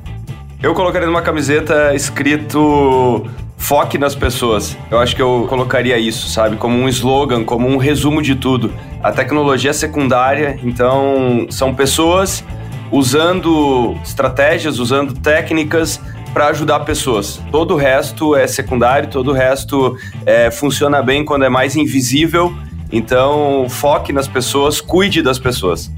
Eu 0.62 0.72
colocaria 0.72 1.06
numa 1.06 1.20
camiseta 1.20 1.94
escrito 1.94 3.26
foque 3.58 3.98
nas 3.98 4.14
pessoas. 4.14 4.74
Eu 4.90 4.98
acho 4.98 5.14
que 5.14 5.20
eu 5.20 5.44
colocaria 5.50 5.98
isso, 5.98 6.30
sabe? 6.30 6.56
Como 6.56 6.74
um 6.74 6.88
slogan, 6.88 7.44
como 7.44 7.68
um 7.68 7.76
resumo 7.76 8.22
de 8.22 8.34
tudo. 8.34 8.72
A 9.02 9.12
tecnologia 9.12 9.68
é 9.68 9.74
secundária, 9.74 10.58
então 10.64 11.46
são 11.50 11.74
pessoas 11.74 12.42
usando 12.90 13.98
estratégias, 14.02 14.78
usando 14.78 15.12
técnicas 15.12 16.00
para 16.32 16.46
ajudar 16.46 16.80
pessoas. 16.80 17.38
Todo 17.50 17.74
o 17.74 17.76
resto 17.76 18.34
é 18.34 18.46
secundário, 18.46 19.10
todo 19.10 19.32
o 19.32 19.34
resto 19.34 19.94
é, 20.24 20.50
funciona 20.50 21.02
bem 21.02 21.22
quando 21.22 21.44
é 21.44 21.50
mais 21.50 21.76
invisível. 21.76 22.50
Então, 22.90 23.66
foque 23.68 24.10
nas 24.10 24.26
pessoas, 24.26 24.80
cuide 24.80 25.20
das 25.20 25.38
pessoas 25.38 25.92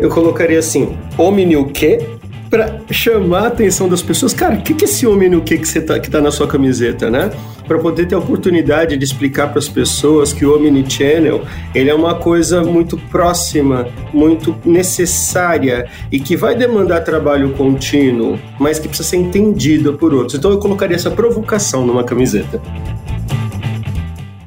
eu 0.00 0.08
colocaria 0.08 0.58
assim, 0.58 0.96
homem 1.16 1.56
o 1.56 1.66
quê? 1.66 2.00
Pra 2.48 2.80
chamar 2.90 3.40
a 3.40 3.46
atenção 3.48 3.88
das 3.88 4.00
pessoas. 4.00 4.32
Cara, 4.32 4.54
o 4.54 4.62
que, 4.62 4.72
que 4.72 4.84
é 4.84 4.88
esse 4.88 5.06
homem 5.06 5.34
o 5.34 5.42
quê 5.42 5.58
que, 5.58 5.68
você 5.68 5.82
tá, 5.82 6.00
que 6.00 6.10
tá 6.10 6.18
na 6.18 6.30
sua 6.30 6.46
camiseta, 6.46 7.10
né? 7.10 7.30
Para 7.66 7.78
poder 7.78 8.06
ter 8.06 8.14
a 8.14 8.18
oportunidade 8.18 8.96
de 8.96 9.04
explicar 9.04 9.48
para 9.48 9.58
as 9.58 9.68
pessoas 9.68 10.32
que 10.32 10.46
o 10.46 10.56
Omnichannel 10.56 11.42
ele 11.74 11.90
é 11.90 11.94
uma 11.94 12.14
coisa 12.14 12.62
muito 12.62 12.96
próxima, 12.96 13.86
muito 14.14 14.56
necessária 14.64 15.90
e 16.10 16.18
que 16.18 16.36
vai 16.36 16.54
demandar 16.54 17.02
trabalho 17.02 17.52
contínuo, 17.52 18.38
mas 18.58 18.78
que 18.78 18.88
precisa 18.88 19.10
ser 19.10 19.18
entendida 19.18 19.92
por 19.92 20.14
outros. 20.14 20.38
Então 20.38 20.50
eu 20.50 20.58
colocaria 20.58 20.96
essa 20.96 21.10
provocação 21.10 21.86
numa 21.86 22.02
camiseta. 22.02 22.62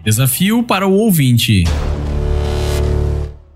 Desafio 0.03 0.63
para 0.63 0.87
o 0.87 0.93
ouvinte. 0.93 1.65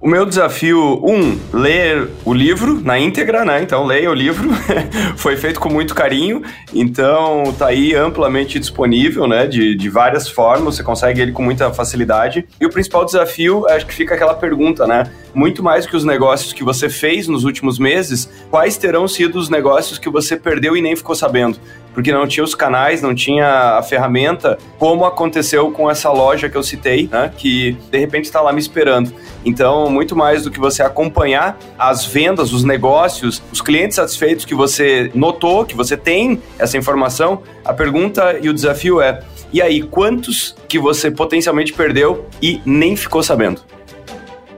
O 0.05 0.07
meu 0.07 0.23
desafio, 0.23 1.01
um, 1.03 1.35
ler 1.51 2.07
o 2.23 2.31
livro 2.31 2.79
na 2.79 2.99
íntegra, 2.99 3.43
né? 3.43 3.63
Então 3.63 3.83
leia 3.83 4.11
o 4.11 4.13
livro. 4.13 4.51
Foi 5.17 5.35
feito 5.35 5.59
com 5.59 5.67
muito 5.67 5.95
carinho, 5.95 6.43
então 6.71 7.51
tá 7.57 7.69
aí 7.69 7.95
amplamente 7.95 8.59
disponível, 8.59 9.25
né? 9.25 9.47
De, 9.47 9.73
de 9.73 9.89
várias 9.89 10.29
formas, 10.29 10.75
você 10.75 10.83
consegue 10.83 11.21
ele 11.21 11.31
com 11.31 11.41
muita 11.41 11.73
facilidade. 11.73 12.47
E 12.61 12.67
o 12.67 12.69
principal 12.69 13.03
desafio, 13.03 13.65
acho 13.67 13.87
que 13.87 13.95
fica 13.95 14.13
aquela 14.13 14.35
pergunta, 14.35 14.85
né? 14.85 15.09
Muito 15.33 15.63
mais 15.63 15.87
que 15.87 15.95
os 15.95 16.05
negócios 16.05 16.53
que 16.53 16.63
você 16.63 16.87
fez 16.87 17.27
nos 17.27 17.43
últimos 17.43 17.79
meses, 17.79 18.29
quais 18.51 18.77
terão 18.77 19.07
sido 19.07 19.39
os 19.39 19.49
negócios 19.49 19.97
que 19.97 20.07
você 20.07 20.37
perdeu 20.37 20.77
e 20.77 20.83
nem 20.83 20.95
ficou 20.95 21.15
sabendo? 21.15 21.57
Porque 21.95 22.11
não 22.11 22.27
tinha 22.27 22.43
os 22.43 22.53
canais, 22.53 23.01
não 23.01 23.15
tinha 23.15 23.77
a 23.77 23.81
ferramenta, 23.81 24.59
como 24.77 25.05
aconteceu 25.05 25.71
com 25.71 25.89
essa 25.89 26.11
loja 26.11 26.49
que 26.49 26.57
eu 26.57 26.61
citei, 26.61 27.09
né, 27.11 27.31
que 27.35 27.77
de 27.89 27.97
repente 27.97 28.25
está 28.25 28.41
lá 28.41 28.51
me 28.51 28.59
esperando. 28.59 29.11
Então, 29.45 29.89
muito 29.89 30.15
mais 30.15 30.43
do 30.43 30.51
que 30.51 30.59
você 30.59 30.83
acompanhar 30.83 31.57
as 31.79 32.05
vendas, 32.05 32.51
os 32.51 32.63
negócios, 32.63 33.41
os 33.51 33.61
clientes 33.61 33.95
satisfeitos 33.95 34.43
que 34.43 34.53
você 34.53 35.09
notou, 35.15 35.65
que 35.65 35.75
você 35.75 35.95
tem 35.95 36.41
essa 36.59 36.77
informação, 36.77 37.41
a 37.63 37.73
pergunta 37.73 38.37
e 38.41 38.49
o 38.49 38.53
desafio 38.53 38.99
é: 39.01 39.21
e 39.53 39.61
aí, 39.61 39.81
quantos 39.81 40.55
que 40.67 40.77
você 40.77 41.09
potencialmente 41.09 41.71
perdeu 41.71 42.25
e 42.41 42.61
nem 42.65 42.95
ficou 42.97 43.23
sabendo? 43.23 43.61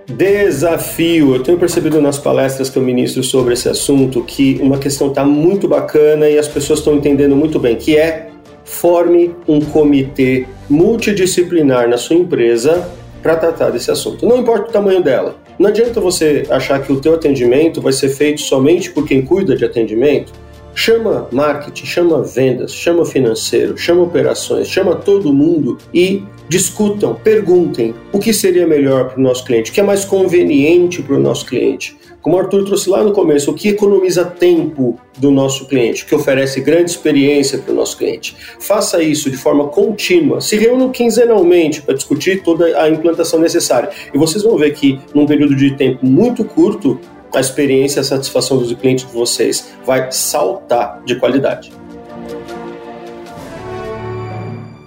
Desafio. 0.08 1.36
Eu 1.36 1.43
tenho 1.43 1.58
percebido 1.58 2.02
nas 2.02 2.17
palestras 2.17 2.70
que 2.70 2.78
eu 2.78 2.82
ministro 2.82 3.22
sobre 3.22 3.54
esse 3.54 3.67
assunto 3.67 4.24
que 4.24 4.58
uma 4.62 4.78
questão 4.78 5.10
está 5.10 5.26
muito 5.26 5.67
bacana 5.67 6.30
e 6.30 6.38
as 6.38 6.48
pessoas 6.48 6.80
estão 6.80 6.96
entendendo 6.96 7.36
muito 7.36 7.60
bem, 7.60 7.76
que 7.76 7.98
é 7.98 8.30
forme 8.63 9.36
um 9.48 9.60
comitê 9.60 10.46
multidisciplinar 10.70 11.89
na 11.89 11.98
sua 11.98 12.15
empresa 12.15 12.89
para 13.22 13.36
tratar 13.36 13.70
desse 13.70 13.91
assunto. 13.91 14.26
Não 14.26 14.38
importa 14.38 14.70
o 14.70 14.72
tamanho 14.72 15.04
dela. 15.04 15.36
Não 15.60 15.67
adianta 15.70 16.00
você 16.00 16.46
achar 16.50 16.82
que 16.82 16.93
o 16.93 17.02
teu 17.02 17.15
atendimento 17.15 17.82
vai 17.82 17.91
ser 17.91 18.10
feito 18.10 18.39
somente 18.41 18.91
por 18.91 19.06
quem 19.06 19.22
cuida 19.22 19.58
de 19.58 19.65
atendimento 19.65 20.32
Chama 20.80 21.28
marketing, 21.32 21.88
chama 21.88 22.22
vendas, 22.22 22.72
chama 22.72 23.04
financeiro, 23.04 23.76
chama 23.76 24.04
operações, 24.04 24.67
chama 24.67 24.93
todo 24.93 25.34
mundo 25.34 25.80
e 25.91 26.22
discutam, 26.49 27.15
perguntem 27.15 27.93
o 28.12 28.19
que 28.19 28.33
seria 28.33 28.65
melhor 28.65 29.10
para 29.10 29.19
o 29.19 29.21
nosso 29.21 29.43
cliente, 29.43 29.71
o 29.71 29.73
que 29.73 29.79
é 29.79 29.83
mais 29.83 30.05
conveniente 30.05 31.01
para 31.01 31.15
o 31.15 31.19
nosso 31.19 31.45
cliente. 31.45 31.97
Como 32.21 32.36
o 32.36 32.39
Arthur 32.39 32.65
trouxe 32.65 32.89
lá 32.89 33.03
no 33.03 33.13
começo, 33.13 33.51
o 33.51 33.53
que 33.53 33.69
economiza 33.69 34.25
tempo 34.25 34.99
do 35.17 35.31
nosso 35.31 35.65
cliente, 35.65 36.03
o 36.03 36.07
que 36.07 36.15
oferece 36.15 36.60
grande 36.60 36.91
experiência 36.91 37.57
para 37.57 37.71
o 37.71 37.75
nosso 37.75 37.97
cliente. 37.97 38.36
Faça 38.60 39.01
isso 39.01 39.29
de 39.29 39.38
forma 39.38 39.67
contínua, 39.69 40.41
se 40.41 40.57
reúnam 40.57 40.89
quinzenalmente 40.89 41.81
para 41.81 41.93
discutir 41.93 42.43
toda 42.43 42.81
a 42.81 42.89
implantação 42.89 43.39
necessária. 43.39 43.89
E 44.13 44.17
vocês 44.17 44.43
vão 44.43 44.57
ver 44.57 44.73
que, 44.73 44.99
num 45.13 45.25
período 45.25 45.55
de 45.55 45.75
tempo 45.75 46.05
muito 46.05 46.43
curto, 46.43 46.99
a 47.33 47.39
experiência 47.39 47.99
e 47.99 48.01
a 48.01 48.03
satisfação 48.03 48.57
dos 48.57 48.73
clientes 48.73 49.05
de 49.05 49.13
vocês 49.13 49.69
vai 49.86 50.12
saltar 50.12 51.01
de 51.05 51.15
qualidade. 51.15 51.71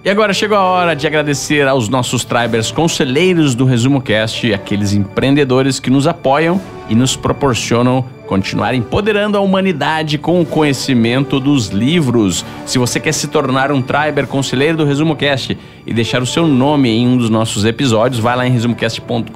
E 0.03 0.09
agora 0.09 0.33
chegou 0.33 0.57
a 0.57 0.63
hora 0.63 0.95
de 0.95 1.05
agradecer 1.05 1.67
aos 1.67 1.87
nossos 1.87 2.25
tribers 2.25 2.71
conselheiros 2.71 3.53
do 3.53 3.65
Resumo 3.65 4.01
Cast, 4.01 4.51
aqueles 4.51 4.93
empreendedores 4.93 5.79
que 5.79 5.91
nos 5.91 6.07
apoiam 6.07 6.59
e 6.89 6.95
nos 6.95 7.15
proporcionam 7.15 8.03
continuar 8.25 8.73
empoderando 8.73 9.37
a 9.37 9.41
humanidade 9.41 10.17
com 10.17 10.41
o 10.41 10.45
conhecimento 10.45 11.39
dos 11.39 11.67
livros. 11.67 12.43
Se 12.65 12.79
você 12.79 12.99
quer 12.99 13.13
se 13.13 13.27
tornar 13.27 13.71
um 13.71 13.79
Triber 13.79 14.25
conselheiro 14.25 14.77
do 14.77 14.85
Resumo 14.85 15.15
Cast 15.15 15.55
e 15.85 15.93
deixar 15.93 16.23
o 16.23 16.25
seu 16.25 16.47
nome 16.47 16.89
em 16.89 17.07
um 17.07 17.17
dos 17.17 17.29
nossos 17.29 17.63
episódios, 17.63 18.19
vai 18.19 18.35
lá 18.35 18.47
em 18.47 18.51
resumocast.com.br 18.51 19.29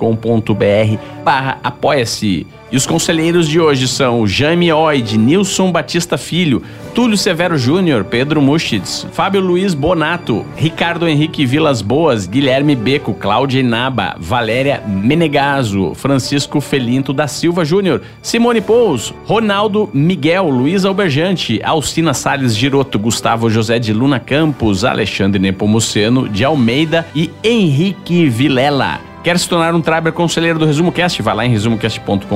barra 1.24 1.60
apoia-se. 1.64 2.48
E 2.72 2.76
os 2.76 2.88
conselheiros 2.88 3.48
de 3.48 3.60
hoje 3.60 3.88
são 3.88 4.26
Jaime 4.26 4.74
Oide, 4.74 5.18
Nilson 5.18 5.72
Batista 5.72 6.18
Filho, 6.18 6.64
Túlio 6.96 7.18
Severo 7.18 7.58
Júnior, 7.58 8.06
Pedro 8.06 8.42
Muschitz, 8.42 9.06
Fábio 9.12 9.42
Luiz 9.42 9.74
Bonato, 9.74 10.46
Ricardo 10.56 11.06
Henrique 11.06 11.46
Vilas 11.46 11.82
Boas, 11.82 12.26
Guilherme 12.26 12.74
Beco, 12.74 13.14
Cláudia 13.14 13.60
Inaba, 13.60 14.16
Valéria 14.18 14.82
Menegaso, 14.88 15.94
Francisco 15.94 16.62
Felinto 16.62 17.12
da 17.12 17.28
Silva 17.28 17.66
Júnior, 17.66 18.02
Simone 18.22 18.62
Pous, 18.62 19.14
Ronaldo 19.26 19.90
Miguel, 19.94 20.44
Luiz 20.44 20.86
Alberjante, 20.86 21.60
Alcina 21.62 22.14
Salles 22.14 22.56
Giroto, 22.56 22.98
Gustavo 22.98 23.50
José 23.50 23.78
de 23.78 23.92
Luna 23.92 24.18
Campos, 24.18 24.86
Alexandre 24.86 25.38
Nepomuceno 25.38 26.30
de 26.30 26.46
Almeida 26.46 27.06
e 27.14 27.30
Henrique 27.44 28.30
Vilela. 28.30 29.15
Quer 29.26 29.40
se 29.40 29.50
tornar 29.50 29.74
um 29.74 29.82
Triber 29.82 30.14
Conselheiro 30.14 30.60
do 30.60 30.68
Resumo 30.68 30.92
Cast? 30.92 31.20
Vai 31.24 31.34
lá 31.34 31.44
em 31.48 31.50
resumocast.com.br 31.50 32.28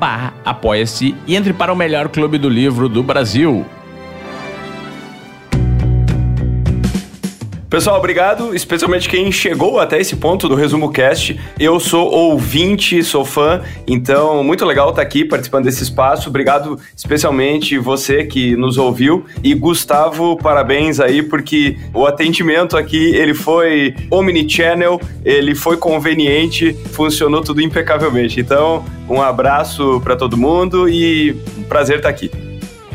barra 0.00 0.34
apoia-se 0.44 1.14
e 1.24 1.36
entre 1.36 1.52
para 1.52 1.72
o 1.72 1.76
melhor 1.76 2.08
clube 2.08 2.36
do 2.36 2.48
livro 2.48 2.88
do 2.88 3.00
Brasil. 3.00 3.64
Pessoal, 7.74 7.98
obrigado, 7.98 8.54
especialmente 8.54 9.08
quem 9.08 9.32
chegou 9.32 9.80
até 9.80 10.00
esse 10.00 10.14
ponto 10.14 10.48
do 10.48 10.54
Resumo 10.54 10.92
Cast. 10.92 11.36
Eu 11.58 11.80
sou 11.80 12.08
ouvinte, 12.08 13.02
sou 13.02 13.24
fã, 13.24 13.62
então 13.84 14.44
muito 14.44 14.64
legal 14.64 14.90
estar 14.90 15.02
aqui 15.02 15.24
participando 15.24 15.64
desse 15.64 15.82
espaço. 15.82 16.28
Obrigado 16.28 16.78
especialmente 16.96 17.76
você 17.76 18.26
que 18.26 18.54
nos 18.54 18.78
ouviu 18.78 19.24
e 19.42 19.54
Gustavo, 19.54 20.36
parabéns 20.36 21.00
aí 21.00 21.20
porque 21.20 21.76
o 21.92 22.06
atendimento 22.06 22.76
aqui, 22.76 23.12
ele 23.16 23.34
foi 23.34 23.92
omnichannel, 24.08 25.00
ele 25.24 25.56
foi 25.56 25.76
conveniente, 25.76 26.74
funcionou 26.92 27.42
tudo 27.42 27.60
impecavelmente. 27.60 28.38
Então, 28.38 28.84
um 29.08 29.20
abraço 29.20 30.00
para 30.04 30.14
todo 30.14 30.36
mundo 30.36 30.88
e 30.88 31.32
um 31.58 31.64
prazer 31.64 31.96
estar 31.96 32.08
aqui. 32.08 32.30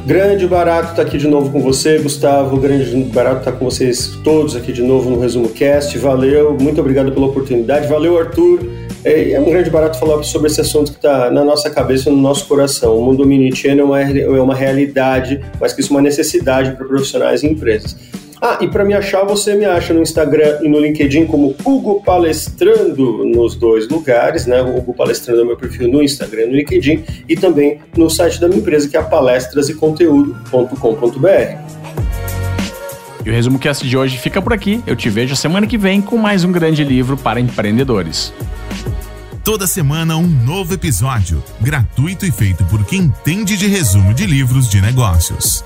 Grande 0.10 0.48
Barato 0.48 0.90
está 0.90 1.04
aqui 1.04 1.20
de 1.20 1.28
novo 1.28 1.52
com 1.52 1.62
você, 1.62 2.00
Gustavo. 2.00 2.58
Grande 2.58 2.96
Barato 3.14 3.42
está 3.42 3.52
com 3.52 3.64
vocês 3.64 4.18
todos 4.24 4.56
aqui 4.56 4.74
de 4.74 4.82
novo 4.82 5.08
no 5.08 5.20
Resumo 5.20 5.50
Cast. 5.50 5.96
Valeu, 6.00 6.58
muito 6.60 6.82
obrigado 6.82 7.12
pela 7.12 7.28
oportunidade. 7.28 7.88
Valeu, 7.88 8.18
Arthur. 8.18 8.60
É, 9.04 9.34
é 9.34 9.40
um 9.40 9.46
grande 9.46 9.70
barato 9.70 10.00
falar 10.00 10.24
sobre 10.24 10.48
esse 10.50 10.60
assunto 10.60 10.94
que 10.94 10.98
está 10.98 11.30
na 11.30 11.44
nossa 11.44 11.70
cabeça, 11.70 12.10
no 12.10 12.18
nosso 12.18 12.48
coração. 12.48 12.98
O 12.98 13.06
mundo 13.06 13.22
omnichannel 13.22 13.96
é 13.96 14.20
é 14.22 14.42
uma 14.42 14.56
realidade, 14.56 15.42
mas 15.62 15.74
que 15.74 15.82
isso 15.82 15.94
é 15.94 15.98
uma 15.98 16.02
necessidade 16.02 16.72
para 16.72 16.88
profissionais 16.88 17.44
e 17.44 17.48
empresas. 17.48 17.96
Ah, 18.42 18.58
e 18.62 18.70
para 18.70 18.86
me 18.86 18.94
achar, 18.94 19.26
você 19.26 19.54
me 19.54 19.66
acha 19.66 19.94
no 19.94 20.02
Instagram 20.02 20.60
e 20.62 20.70
no 20.70 20.80
LinkedIn 20.80 21.26
como 21.26 21.54
Hugo 21.64 22.02
Palestrando 22.04 23.26
nos 23.26 23.54
dois 23.56 23.90
lugares, 23.90 24.46
né? 24.46 24.62
O 24.62 24.78
Hugo 24.78 24.94
Palestrando 24.94 25.42
é 25.42 25.44
meu 25.44 25.58
perfil 25.58 25.90
no 25.90 26.02
Instagram 26.02 26.44
e 26.44 26.48
no 26.48 26.54
LinkedIn 26.54 27.04
e 27.28 27.36
também 27.36 27.82
no 27.98 28.10
site 28.10 28.40
da 28.40 28.48
minha 28.48 28.62
empresa 28.62 28.88
que 28.88 28.96
é 28.96 29.02
palestraseconteúdo.com.br. 29.02 31.70
E 33.26 33.30
o 33.30 33.34
resumo 33.34 33.60
cast 33.60 33.86
de 33.86 33.98
hoje 33.98 34.18
fica 34.18 34.42
por 34.42 34.54
aqui. 34.54 34.82
Eu 34.88 34.96
te 34.96 35.10
vejo 35.10 35.36
semana 35.36 35.68
que 35.68 35.78
vem 35.78 36.02
com 36.02 36.16
mais 36.16 36.46
um 36.46 36.52
grande 36.52 36.86
livro 36.86 37.18
para 37.18 37.42
empreendedores. 37.42 38.34
Toda 39.44 39.68
semana 39.68 40.16
um 40.16 40.28
novo 40.28 40.74
episódio, 40.74 41.44
gratuito 41.60 42.26
e 42.26 42.32
feito 42.32 42.64
por 42.66 42.86
quem 42.86 43.02
entende 43.02 43.58
de 43.58 43.68
resumo 43.68 44.14
de 44.14 44.26
livros 44.26 44.70
de 44.70 44.80
negócios. 44.80 45.66